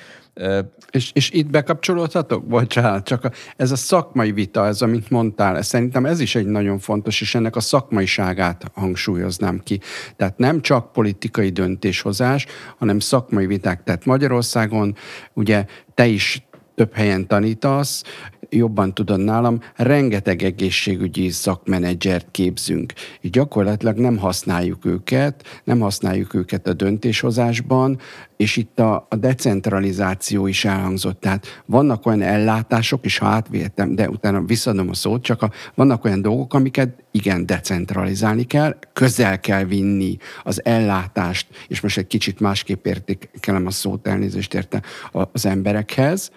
[0.91, 2.45] És, és itt bekapcsolódhatok?
[2.45, 6.45] Bocsánat, csak a, ez a szakmai vita, ez amit mondtál, ez, szerintem ez is egy
[6.45, 9.79] nagyon fontos, és ennek a szakmaiságát hangsúlyoznám ki.
[10.15, 12.45] Tehát nem csak politikai döntéshozás,
[12.77, 13.83] hanem szakmai viták.
[13.83, 14.95] Tehát Magyarországon
[15.33, 18.03] ugye te is több helyen tanítasz,
[18.49, 22.93] jobban tudod nálam, rengeteg egészségügyi szakmenedzsert képzünk.
[23.21, 27.99] Így gyakorlatilag nem használjuk őket, nem használjuk őket a döntéshozásban,
[28.37, 31.19] és itt a, a decentralizáció is elhangzott.
[31.19, 36.05] Tehát vannak olyan ellátások, és ha átvétem, de utána visszadom a szót, csak a, vannak
[36.05, 42.39] olyan dolgok, amiket igen, decentralizálni kell, közel kell vinni az ellátást, és most egy kicsit
[42.39, 46.31] másképp értékelem a szót, elnézést érte az emberekhez,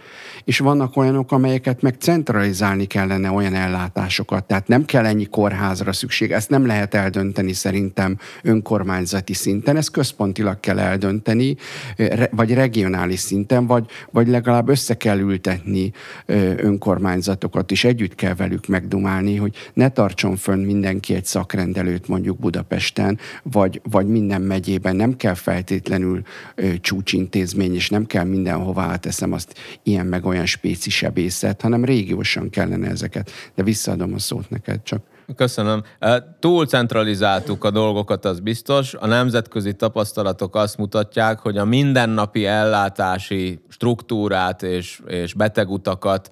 [0.44, 6.32] és vannak olyanok, amelyeket meg centralizálni kellene olyan ellátásokat, tehát nem kell ennyi kórházra szükség,
[6.32, 11.56] ezt nem lehet eldönteni szerintem önkormányzati szinten, ezt központilag kell eldönteni,
[12.30, 15.92] vagy regionális szinten, vagy, vagy legalább össze kell ültetni
[16.56, 23.18] önkormányzatokat, és együtt kell velük megdumálni, hogy ne tartson fönn mindenki egy szakrendelőt mondjuk Budapesten,
[23.42, 24.96] vagy, vagy minden megyében.
[24.96, 26.22] Nem kell feltétlenül
[26.80, 32.88] csúcsintézmény, és nem kell mindenhova áteszem azt ilyen meg olyan spéci sebészet, hanem régiósan kellene
[32.88, 33.30] ezeket.
[33.54, 35.02] De visszaadom a szót neked csak.
[35.36, 35.82] Köszönöm.
[36.40, 38.94] Túl centralizáltuk a dolgokat, az biztos.
[38.94, 46.30] A nemzetközi tapasztalatok azt mutatják, hogy a mindennapi ellátási struktúrát és, és betegutakat,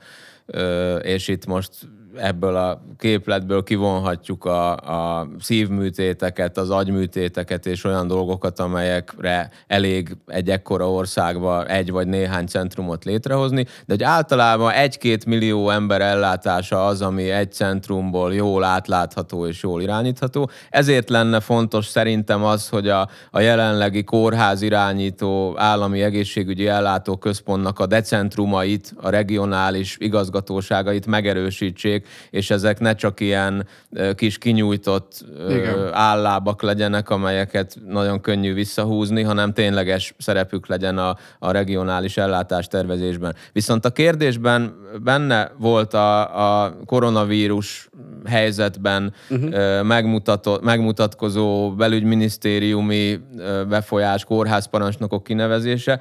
[1.02, 1.70] és itt most
[2.16, 10.50] ebből a képletből kivonhatjuk a, a szívműtéteket, az agyműtéteket és olyan dolgokat, amelyekre elég egy
[10.50, 17.02] ekkora országba egy vagy néhány centrumot létrehozni, de hogy általában egy-két millió ember ellátása az,
[17.02, 20.50] ami egy centrumból jól átlátható és jól irányítható.
[20.70, 27.78] Ezért lenne fontos szerintem az, hogy a, a jelenlegi kórház irányító állami egészségügyi ellátó központnak
[27.78, 33.66] a decentrumait, a regionális igazgatóságait megerősítsék, és ezek ne csak ilyen
[34.14, 35.92] kis kinyújtott Igen.
[35.92, 43.34] állábak legyenek, amelyeket nagyon könnyű visszahúzni, hanem tényleges szerepük legyen a, a regionális ellátás tervezésben.
[43.52, 47.88] Viszont a kérdésben benne volt a, a koronavírus
[48.24, 49.82] helyzetben uh-huh.
[49.82, 53.20] megmutatott, megmutatkozó belügyminisztériumi
[53.68, 56.00] befolyás, kórházparancsnokok kinevezése,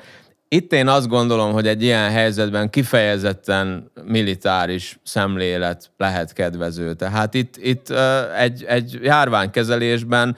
[0.54, 6.94] itt én azt gondolom, hogy egy ilyen helyzetben kifejezetten militáris szemlélet lehet kedvező.
[6.94, 7.90] Tehát itt, itt
[8.38, 10.38] egy, egy járványkezelésben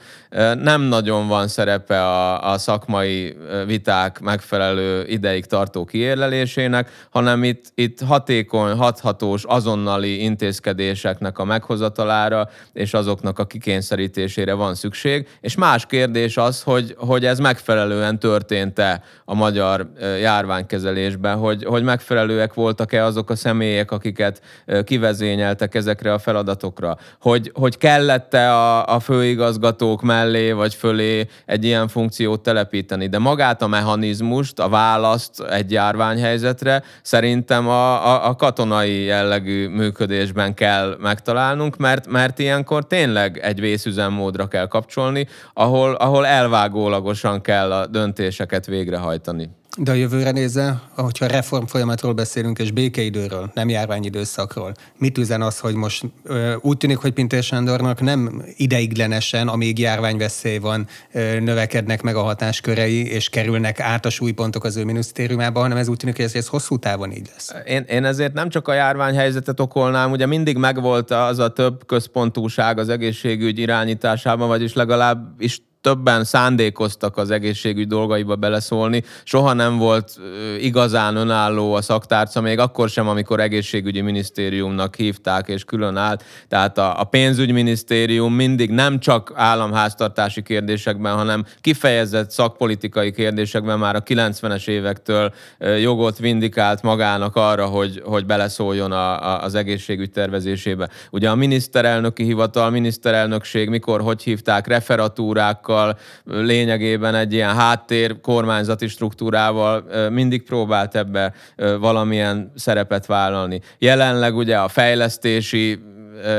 [0.62, 8.00] nem nagyon van szerepe a, a szakmai viták megfelelő ideig tartó kiérlelésének, hanem itt, itt
[8.00, 15.28] hatékony, hathatós, azonnali intézkedéseknek a meghozatalára és azoknak a kikényszerítésére van szükség.
[15.40, 19.90] És más kérdés az, hogy, hogy ez megfelelően történt-e a magyar
[20.20, 24.40] járványkezelésben, hogy, hogy megfelelőek voltak-e azok a személyek, akiket
[24.84, 31.88] kivezényeltek ezekre a feladatokra, hogy, hogy kellett-e a, a főigazgatók mellé vagy fölé egy ilyen
[31.88, 39.02] funkciót telepíteni, de magát a mechanizmust, a választ egy járványhelyzetre szerintem a, a, a katonai
[39.02, 47.40] jellegű működésben kell megtalálnunk, mert, mert ilyenkor tényleg egy vészüzemmódra kell kapcsolni, ahol, ahol elvágólagosan
[47.40, 49.50] kell a döntéseket végrehajtani.
[49.78, 55.58] De a jövőre nézve, hogyha reform folyamatról beszélünk, és békeidőről, nem járványidőszakról, mit üzen az,
[55.58, 62.02] hogy most ö, úgy tűnik, hogy Pintér Sándornak nem ideiglenesen, amíg járványveszély van, ö, növekednek
[62.02, 66.16] meg a hatáskörei, és kerülnek át a súlypontok az ő minisztériumába, hanem ez úgy tűnik,
[66.16, 67.54] hogy ez, ez hosszú távon így lesz.
[67.66, 72.78] Én, én ezért nem csak a járványhelyzetet okolnám, ugye mindig megvolt az a több központúság
[72.78, 79.04] az egészségügy irányításában, vagyis legalább is többen szándékoztak az egészségügy dolgaiba beleszólni.
[79.24, 80.18] Soha nem volt
[80.60, 86.24] igazán önálló a szaktárca, még akkor sem, amikor egészségügyi minisztériumnak hívták és külön állt.
[86.48, 94.02] Tehát a, a pénzügyminisztérium mindig nem csak államháztartási kérdésekben, hanem kifejezett szakpolitikai kérdésekben már a
[94.02, 95.32] 90-es évektől
[95.80, 100.88] jogot vindikált magának arra, hogy, hogy beleszóljon a, a, az egészségügy tervezésébe.
[101.10, 108.86] Ugye a miniszterelnöki hivatal, miniszterelnökség mikor, hogy hívták, referatúrákkal, struktúrával, lényegében egy ilyen háttér kormányzati
[108.86, 111.32] struktúrával mindig próbált ebbe
[111.80, 113.60] valamilyen szerepet vállalni.
[113.78, 115.78] Jelenleg ugye a fejlesztési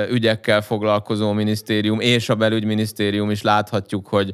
[0.09, 4.33] ügyekkel foglalkozó minisztérium és a belügyminisztérium is láthatjuk, hogy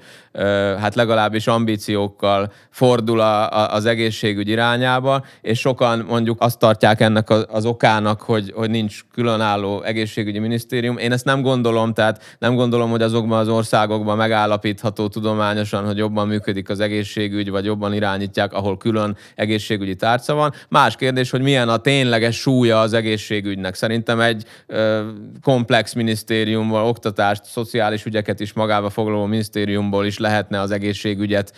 [0.80, 7.66] hát legalábbis ambíciókkal fordul a, az egészségügy irányába, és sokan mondjuk azt tartják ennek az
[7.66, 10.98] okának, hogy, hogy nincs különálló egészségügyi minisztérium.
[10.98, 16.28] Én ezt nem gondolom, tehát nem gondolom, hogy azokban az országokban megállapítható tudományosan, hogy jobban
[16.28, 20.54] működik az egészségügy, vagy jobban irányítják, ahol külön egészségügyi tárca van.
[20.70, 23.76] Más kérdés, hogy milyen a tényleges súlya az egészségügynek.
[23.76, 25.10] Szerintem egy ö,
[25.42, 31.54] komplex minisztériumból, oktatást, szociális ügyeket is magába foglaló minisztériumból is lehetne az egészségügyet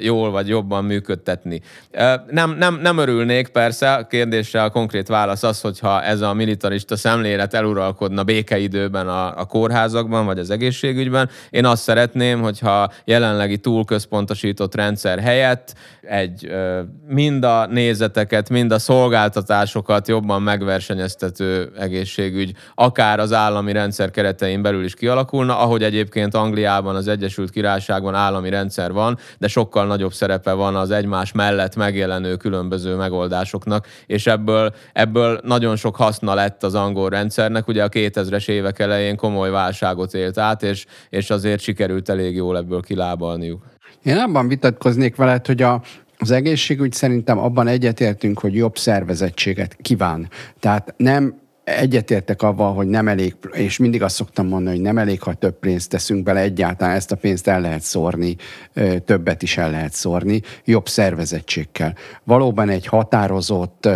[0.00, 1.60] jól vagy jobban működtetni.
[2.30, 6.96] Nem, nem, nem örülnék persze, a kérdésre a konkrét válasz az, hogyha ez a militarista
[6.96, 11.30] szemlélet eluralkodna békeidőben a, a kórházakban, vagy az egészségügyben.
[11.50, 16.52] Én azt szeretném, hogyha jelenlegi túlközpontosított rendszer helyett egy
[17.08, 24.84] mind a nézeteket, mind a szolgáltatásokat jobban megversenyeztető egészségügy, akár az állami rendszer keretein belül
[24.84, 27.50] is kialakulna, ahogy egyébként Angliában, az Egyesült
[27.98, 33.86] Királyságban állami rendszer van, de sokkal nagyobb szerepe van az egymás mellett megjelenő különböző megoldásoknak,
[34.06, 37.68] és ebből, ebből nagyon sok haszna lett az angol rendszernek.
[37.68, 42.56] Ugye a 2000-es évek elején komoly válságot élt át, és, és azért sikerült elég jól
[42.56, 43.62] ebből kilábalniuk.
[44.04, 45.82] Én abban vitatkoznék veled, hogy a,
[46.18, 50.28] az egészségügy szerintem abban egyetértünk, hogy jobb szervezettséget kíván.
[50.60, 51.46] Tehát nem
[51.76, 55.58] egyetértek avval, hogy nem elég, és mindig azt szoktam mondani, hogy nem elég, ha több
[55.58, 58.36] pénzt teszünk bele, egyáltalán ezt a pénzt el lehet szórni,
[59.04, 61.94] többet is el lehet szórni, jobb szervezettségkel.
[62.24, 63.88] Valóban egy határozott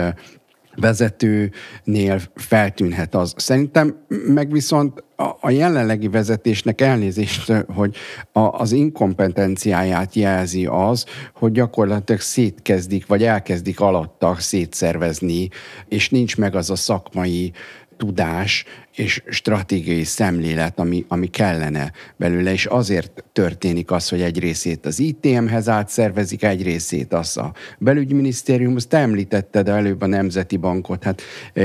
[0.77, 3.35] vezetőnél feltűnhet az.
[3.37, 5.05] Szerintem meg viszont
[5.41, 7.97] a jelenlegi vezetésnek elnézést, hogy
[8.33, 15.49] az inkompetenciáját jelzi az, hogy gyakorlatilag szétkezdik, vagy elkezdik alatta szétszervezni,
[15.89, 17.53] és nincs meg az a szakmai
[17.97, 18.65] tudás,
[18.95, 24.99] és stratégiai szemlélet, ami, ami kellene belőle, és azért történik az, hogy egy részét az
[24.99, 28.87] ITM-hez átszervezik, egy részét az a belügyminisztériumhoz.
[28.87, 31.23] Te említetted előbb a Nemzeti Bankot, hát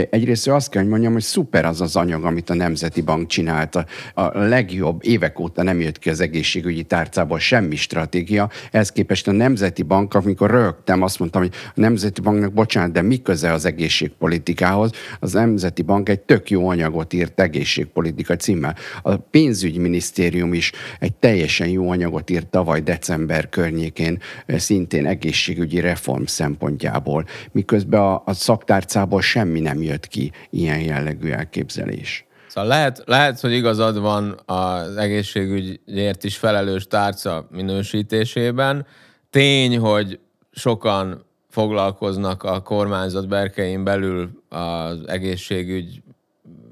[0.10, 3.76] egyrészt azt kell, hogy mondjam, hogy szuper az az anyag, amit a Nemzeti Bank csinált.
[3.76, 3.86] A,
[4.34, 9.84] legjobb évek óta nem jött ki az egészségügyi tárcából semmi stratégia, ez képest a Nemzeti
[9.84, 14.92] Bank, amikor rögtem, azt mondtam, hogy a Nemzeti Banknak bocsánat, de mi köze az egészségpolitikához?
[15.20, 18.76] Az Nemzeti Bank egy tök jó anyagot írt egészségpolitika címmel.
[19.02, 27.26] A pénzügyminisztérium is egy teljesen jó anyagot írt tavaly december környékén, szintén egészségügyi reform szempontjából,
[27.52, 32.26] miközben a, a szaktárcából semmi nem jött ki ilyen jellegű elképzelés.
[32.48, 38.86] Szóval lehet, lehet, hogy igazad van az egészségügyért is felelős tárca minősítésében.
[39.30, 40.20] Tény, hogy
[40.52, 46.02] sokan foglalkoznak a kormányzat berkein belül az egészségügy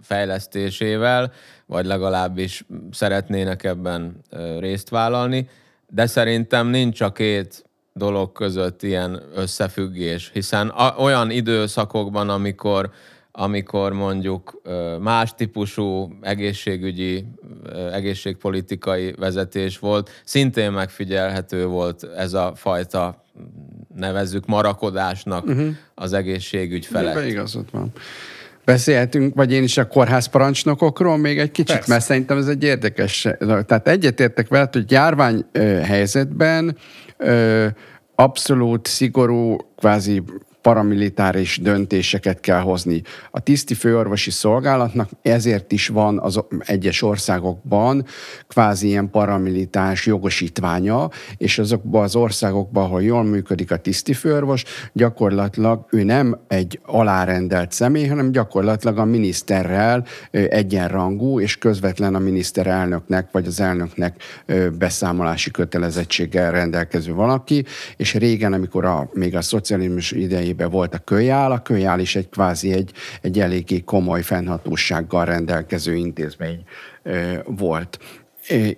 [0.06, 1.32] fejlesztésével,
[1.66, 4.22] vagy legalábbis szeretnének ebben
[4.60, 5.50] részt vállalni,
[5.88, 12.92] de szerintem nincs a két dolog között ilyen összefüggés, hiszen olyan időszakokban, amikor
[13.38, 14.62] amikor mondjuk
[15.00, 17.26] más típusú egészségügyi,
[17.92, 23.26] egészségpolitikai vezetés volt, szintén megfigyelhető volt ez a fajta
[23.96, 25.68] nevezzük marakodásnak uh-huh.
[25.96, 27.14] az egészségügy felett.
[27.14, 27.92] Be igazad van.
[28.66, 31.92] Beszélhetünk, vagy én is a kórház parancsnokokról még egy kicsit, Persze.
[31.92, 33.28] mert szerintem ez egy érdekes.
[33.66, 35.46] Tehát egyetértek veled, hogy járvány
[35.84, 36.78] helyzetben
[38.16, 40.24] abszolút szigorú, kvázi
[40.66, 43.02] paramilitáris döntéseket kell hozni.
[43.32, 48.06] A tiszti főorvosi szolgálatnak ezért is van az egyes országokban
[48.48, 54.64] kvázi ilyen paramilitárs jogosítványa, és azokban az országokban, ahol jól működik a tiszti főorvos,
[54.94, 63.28] gyakorlatilag ő nem egy alárendelt személy, hanem gyakorlatilag a miniszterrel egyenrangú, és közvetlen a miniszterelnöknek,
[63.32, 64.22] vagy az elnöknek
[64.78, 67.66] beszámolási kötelezettséggel rendelkező valaki,
[67.98, 72.16] és régen, amikor a, még a szocializmus idejében idejében volt a kölyál, a kölyál is
[72.16, 72.92] egy kvázi egy,
[73.22, 76.64] egy eléggé komoly fennhatósággal rendelkező intézmény
[77.46, 78.00] volt.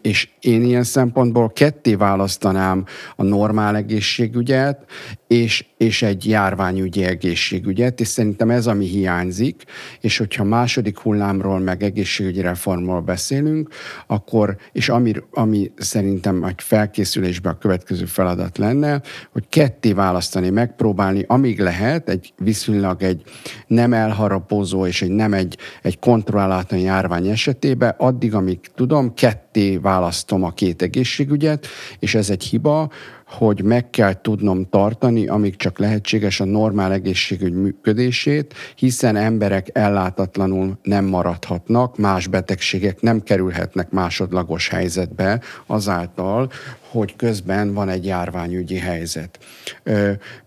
[0.02, 4.86] És én ilyen szempontból ketté választanám a normál egészségügyet,
[5.28, 9.64] és, és egy járványügyi egészségügyet, és szerintem ez, ami hiányzik,
[10.00, 13.70] és hogyha második hullámról, meg egészségügyi reformról beszélünk,
[14.08, 19.02] akkor, és ami, ami szerintem egy felkészülésben a következő feladat lenne,
[19.32, 23.22] hogy ketté választani, megpróbálni, amíg lehet, egy viszonylag egy
[23.68, 30.44] nem elharapózó és egy nem egy, egy kontrollálatlan járvány esetében, addig, amíg tudom, ketté választom
[30.44, 31.68] a két egészségügyet,
[32.00, 32.90] és ez egy hiba,
[33.28, 40.78] hogy meg kell tudnom tartani, amíg csak lehetséges a normál egészségügy működését, hiszen emberek ellátatlanul
[40.82, 46.50] nem maradhatnak, más betegségek nem kerülhetnek másodlagos helyzetbe azáltal,
[46.98, 49.40] hogy közben van egy járványügyi helyzet.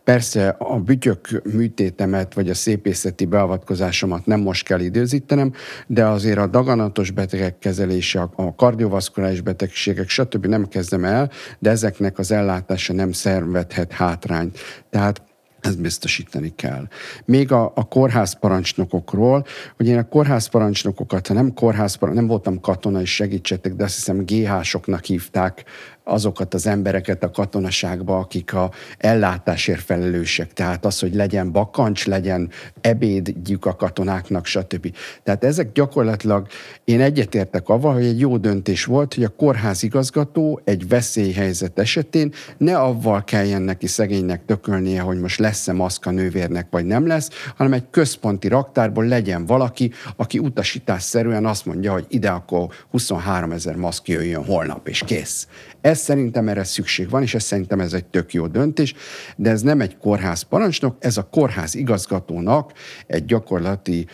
[0.05, 5.53] Persze a bütyök műtétemet, vagy a szépészeti beavatkozásomat nem most kell időzítenem,
[5.86, 10.46] de azért a daganatos betegek kezelése, a kardiovaszkuláris betegségek, stb.
[10.46, 14.59] nem kezdem el, de ezeknek az ellátása nem szervedhet hátrányt.
[14.90, 15.22] Tehát
[15.61, 16.88] ezt biztosítani kell.
[17.24, 19.44] Még a, a kórházparancsnokokról,
[19.76, 24.24] hogy én a kórházparancsnokokat, ha nem kórházparancsnok, nem voltam katona, és segítsetek, de azt hiszem
[24.24, 25.64] GH-soknak hívták
[26.11, 30.52] azokat az embereket a katonaságba, akik a ellátásért felelősek.
[30.52, 32.50] Tehát az, hogy legyen bakancs, legyen
[32.80, 34.94] ebédjük a katonáknak, stb.
[35.22, 36.46] Tehát ezek gyakorlatilag,
[36.84, 42.32] én egyetértek avval, hogy egy jó döntés volt, hogy a kórház igazgató egy veszélyhelyzet esetén
[42.56, 47.72] ne avval kelljen neki szegénynek tökölnie, hogy most lesz-e maszka nővérnek, vagy nem lesz, hanem
[47.72, 54.08] egy központi raktárból legyen valaki, aki utasításszerűen azt mondja, hogy ide akkor 23 ezer maszk
[54.08, 55.46] jöjjön holnap, és kész.
[55.81, 58.95] Ez szerintem erre szükség van, és ez szerintem ez egy tök jó döntés,
[59.37, 62.72] de ez nem egy kórház parancsnok, ez a kórház igazgatónak
[63.07, 64.07] egy gyakorlati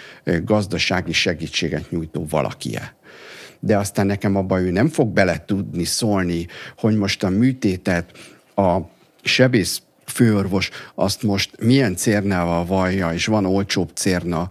[0.44, 2.94] gazdasági segítséget nyújtó valakie
[3.60, 6.46] de aztán nekem abban ő nem fog bele tudni szólni,
[6.78, 8.10] hogy most a műtétet
[8.54, 8.78] a
[9.22, 14.48] sebész főorvos azt most milyen cérnával vallja, és van olcsóbb cérna,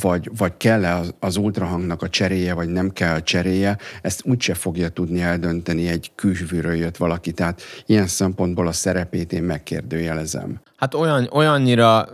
[0.00, 4.54] vagy, vagy kell-e az, az ultrahangnak a cseréje, vagy nem kell a cseréje, ezt úgyse
[4.54, 7.32] fogja tudni eldönteni egy külsőről jött valaki.
[7.32, 10.60] Tehát ilyen szempontból a szerepét én megkérdőjelezem.
[10.80, 12.08] Hát olyan, olyannyira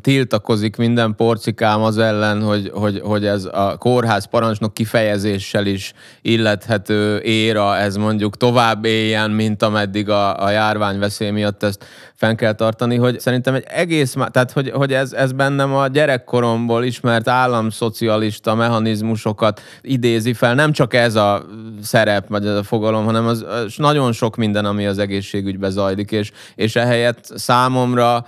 [0.00, 5.92] tiltakozik minden porcikám az ellen, hogy, hogy, hogy ez a kórház parancsnok kifejezéssel is
[6.22, 11.84] illethető éra, ez mondjuk tovább éljen, mint ameddig a, a járványveszély miatt ezt
[12.20, 16.84] fenn kell tartani, hogy szerintem egy egész, tehát hogy, hogy ez, ez bennem a gyerekkoromból
[16.84, 21.44] ismert államszocialista mechanizmusokat idézi fel, nem csak ez a
[21.82, 26.10] szerep, vagy ez a fogalom, hanem az, az nagyon sok minden, ami az egészségügybe zajlik,
[26.10, 28.26] és, és ehelyett számomra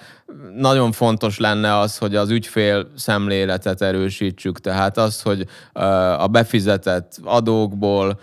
[0.57, 5.47] nagyon fontos lenne az, hogy az ügyfél szemléletet erősítsük, tehát az, hogy
[6.19, 8.21] a befizetett adókból,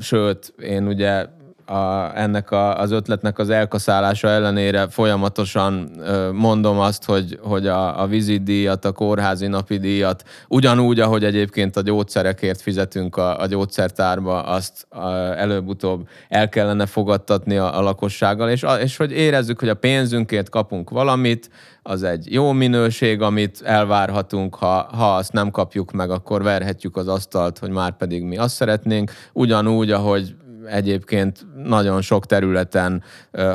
[0.00, 1.26] sőt, én ugye
[1.66, 8.02] a, ennek a, az ötletnek az elkaszálása ellenére folyamatosan ö, mondom azt, hogy, hogy a,
[8.02, 14.42] a vízidíjat, a kórházi napi díjat, ugyanúgy, ahogy egyébként a gyógyszerekért fizetünk a, a gyógyszertárba,
[14.42, 19.68] azt a, előbb-utóbb el kellene fogadtatni a, a lakossággal, és, a, és hogy érezzük, hogy
[19.68, 21.50] a pénzünkért kapunk valamit,
[21.82, 27.08] az egy jó minőség, amit elvárhatunk, ha, ha azt nem kapjuk meg, akkor verhetjük az
[27.08, 29.12] asztalt, hogy már pedig mi azt szeretnénk.
[29.32, 30.34] Ugyanúgy, ahogy
[30.66, 33.02] egyébként nagyon sok területen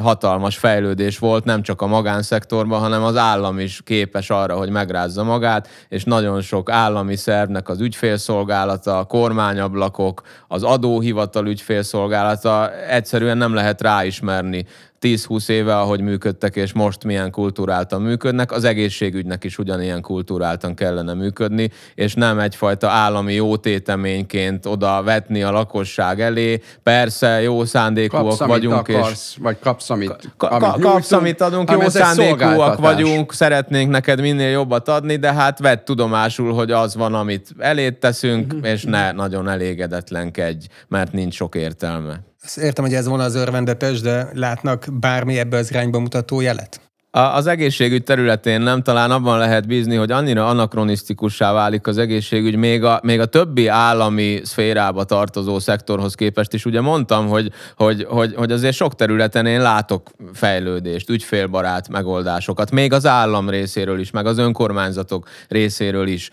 [0.02, 5.24] hatalmas fejlődés volt, nem csak a magánszektorban, hanem az állam is képes arra, hogy megrázza
[5.24, 13.54] magát, és nagyon sok állami szervnek az ügyfélszolgálata, a kormányablakok, az adóhivatal ügyfélszolgálata egyszerűen nem
[13.54, 14.66] lehet ráismerni
[15.02, 21.14] 10-20 éve, ahogy működtek, és most milyen kultúráltan működnek, az egészségügynek is ugyanilyen kultúráltan kellene
[21.14, 26.62] működni, és nem egyfajta állami jótéteményként oda vetni a lakosság elé.
[26.84, 28.76] Persze, jó szándékúak kapsz, vagyunk.
[28.76, 34.22] Akarsz, és vagy kapsz, amit, ka- amit kapsz, amit adunk, jó szándékúak vagyunk, szeretnénk neked
[34.22, 38.66] minél jobbat adni, de hát vedd tudomásul, hogy az van, amit elét teszünk, mhm.
[38.66, 42.30] és ne nagyon elégedetlenkedj, mert nincs sok értelme.
[42.44, 46.91] Azt értem, hogy ez volna az örvendetes, de látnak bármi ebbe az irányba mutató jelet?
[47.14, 52.84] Az egészségügy területén nem talán abban lehet bízni, hogy annyira anakronisztikussá válik az egészségügy, még
[52.84, 56.66] a, még a többi állami szférába tartozó szektorhoz képest is.
[56.66, 62.94] Ugye mondtam, hogy, hogy, hogy, hogy azért sok területen én látok fejlődést, ügyfélbarát megoldásokat, még
[62.94, 66.30] az állam részéről is, meg az önkormányzatok részéről is.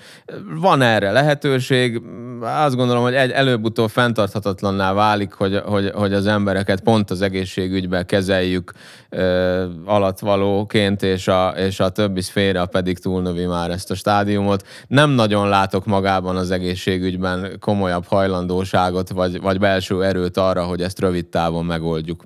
[0.61, 2.03] Van erre lehetőség,
[2.41, 8.07] azt gondolom, hogy egy, előbb-utóbb fenntarthatatlanná válik, hogy, hogy, hogy az embereket pont az egészségügyben
[8.07, 8.73] kezeljük
[9.11, 14.67] ö, alattvaló ként, és a, és a többi szféra pedig túlnövi már ezt a stádiumot.
[14.87, 21.01] Nem nagyon látok magában az egészségügyben komolyabb hajlandóságot, vagy, vagy belső erőt arra, hogy ezt
[21.01, 22.25] rövid távon megoldjuk.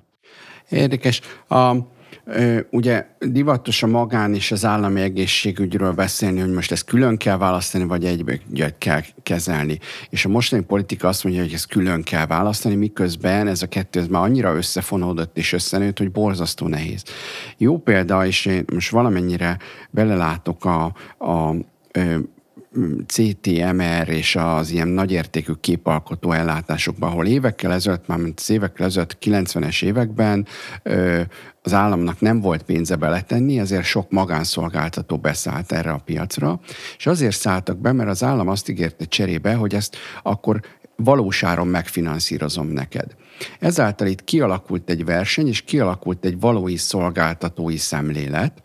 [0.68, 1.20] Érdekes.
[1.49, 1.76] A,
[2.70, 7.84] Ugye divatos a magán és az állami egészségügyről beszélni, hogy most ezt külön kell választani,
[7.84, 8.40] vagy egybe
[8.78, 9.78] kell kezelni.
[10.10, 14.00] És a mostani politika azt mondja, hogy ezt külön kell választani, miközben ez a kettő
[14.00, 17.02] ez már annyira összefonódott és összenőtt, hogy borzasztó nehéz.
[17.56, 19.58] Jó példa, és én most valamennyire
[19.90, 20.84] belelátok a,
[21.18, 21.54] a
[23.06, 29.18] CTMR és az ilyen nagyértékű képalkotó ellátásokban, ahol évekkel ezelőtt, már mint az évekkel ezelőtt,
[29.20, 30.46] 90-es években
[31.62, 36.60] az államnak nem volt pénze beletenni, ezért sok magánszolgáltató beszállt erre a piacra,
[36.96, 40.60] és azért szálltak be, mert az állam azt ígérte cserébe, hogy ezt akkor
[40.96, 43.14] valósáron megfinanszírozom neked.
[43.58, 48.62] Ezáltal itt kialakult egy verseny, és kialakult egy valói szolgáltatói szemlélet,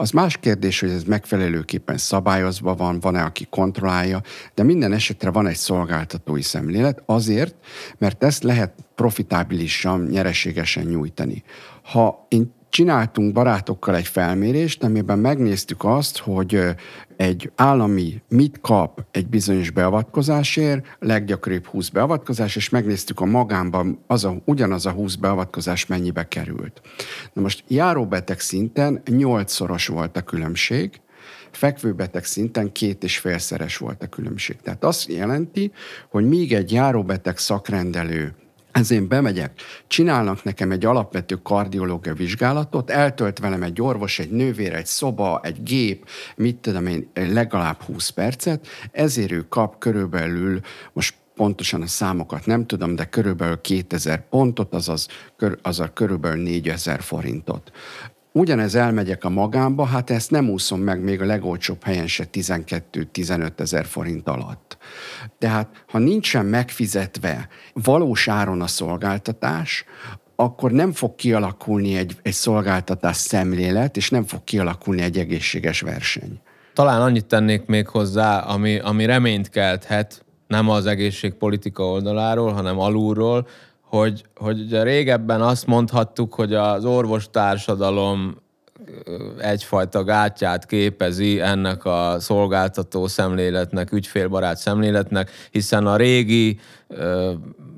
[0.00, 4.22] az más kérdés, hogy ez megfelelőképpen szabályozva van, van-e, aki kontrollálja,
[4.54, 7.54] de minden esetre van egy szolgáltatói szemlélet azért,
[7.98, 11.42] mert ezt lehet profitábilisan, nyereségesen nyújtani.
[11.82, 16.60] Ha én csináltunk barátokkal egy felmérést, amiben megnéztük azt, hogy
[17.16, 24.24] egy állami mit kap egy bizonyos beavatkozásért, leggyakoribb 20 beavatkozás, és megnéztük a magánban az
[24.24, 26.80] a, ugyanaz a 20 beavatkozás mennyibe került.
[27.32, 31.00] Na most járóbeteg szinten 8-szoros volt a különbség,
[31.50, 34.56] fekvőbeteg szinten két és félszeres volt a különbség.
[34.62, 35.72] Tehát azt jelenti,
[36.10, 38.34] hogy míg egy járóbeteg szakrendelő
[38.72, 44.74] ez én bemegyek, csinálnak nekem egy alapvető kardiológia vizsgálatot, eltölt velem egy orvos, egy nővér,
[44.74, 50.60] egy szoba, egy gép, mit tudom én, legalább 20 percet, ezért ő kap körülbelül,
[50.92, 55.06] most pontosan a számokat nem tudom, de körülbelül 2000 pontot, azaz,
[55.62, 57.72] azaz körülbelül 4000 forintot
[58.32, 63.60] ugyanez elmegyek a magámba, hát ezt nem úszom meg még a legolcsóbb helyen se 12-15
[63.60, 64.78] ezer forint alatt.
[65.38, 69.84] Tehát, ha nincsen megfizetve valós áron a szolgáltatás,
[70.36, 76.40] akkor nem fog kialakulni egy, egy szolgáltatás szemlélet, és nem fog kialakulni egy egészséges verseny.
[76.74, 83.48] Talán annyit tennék még hozzá, ami, ami reményt kelthet, nem az egészségpolitika oldaláról, hanem alulról,
[83.90, 88.36] hogy, hogy ugye régebben azt mondhattuk, hogy az orvostársadalom
[89.38, 96.58] egyfajta gátját képezi ennek a szolgáltató szemléletnek, ügyfélbarát szemléletnek, hiszen a régi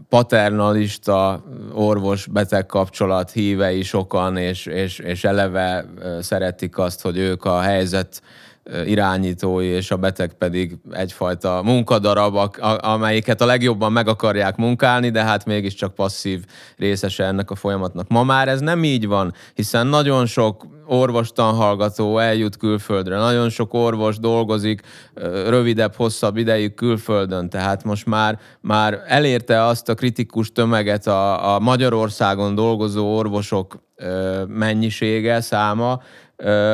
[0.09, 5.85] paternalista orvos-beteg kapcsolat hívei sokan, és, és, és eleve
[6.21, 8.23] szeretik azt, hogy ők a helyzet
[8.87, 15.45] irányítói, és a beteg pedig egyfajta munkadarab, amelyiket a legjobban meg akarják munkálni, de hát
[15.45, 16.45] mégiscsak passzív
[16.77, 18.09] részese ennek a folyamatnak.
[18.09, 24.19] Ma már ez nem így van, hiszen nagyon sok orvostanhallgató eljut külföldre, nagyon sok orvos
[24.19, 24.81] dolgozik
[25.47, 31.59] rövidebb, hosszabb ideig külföldön, tehát most már, már elérte azt a kritikus tömeget a, a
[31.59, 33.83] Magyarországon dolgozó orvosok
[34.49, 36.01] mennyisége, száma,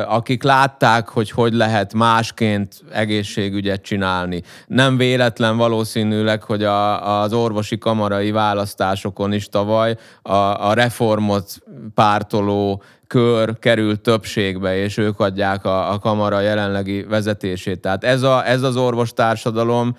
[0.07, 4.41] akik látták, hogy hogy lehet másként egészségügyet csinálni.
[4.67, 10.33] Nem véletlen valószínűleg, hogy a, az orvosi kamarai választásokon is tavaly a,
[10.67, 11.59] a reformot
[11.93, 17.79] pártoló kör kerül többségbe, és ők adják a, a kamara jelenlegi vezetését.
[17.79, 19.95] Tehát ez, a, ez az orvostársadalom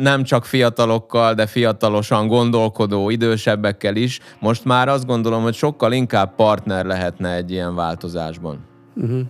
[0.00, 4.20] nem csak fiatalokkal, de fiatalosan gondolkodó idősebbekkel is.
[4.38, 8.73] Most már azt gondolom, hogy sokkal inkább partner lehetne egy ilyen változásban.
[8.94, 9.20] Uh-huh.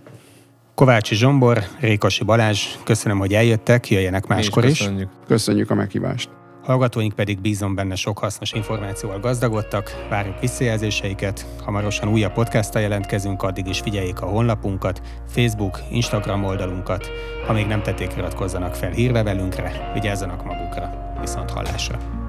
[0.75, 4.77] Kovácsi Zsombor, Rékosi Balázs, köszönöm, hogy eljöttek, jöjjenek máskor is.
[4.77, 5.09] Köszönjük.
[5.27, 6.29] köszönjük a meghívást.
[6.63, 13.67] Hallgatóink pedig bízom benne sok hasznos információval gazdagodtak, várjuk visszajelzéseiket, hamarosan újabb podcasttal jelentkezünk, addig
[13.67, 17.09] is figyeljék a honlapunkat, Facebook, Instagram oldalunkat,
[17.47, 22.24] ha még nem tették, iratkozzanak fel hírlevelünkre, vigyázzanak magukra, viszont hallásra!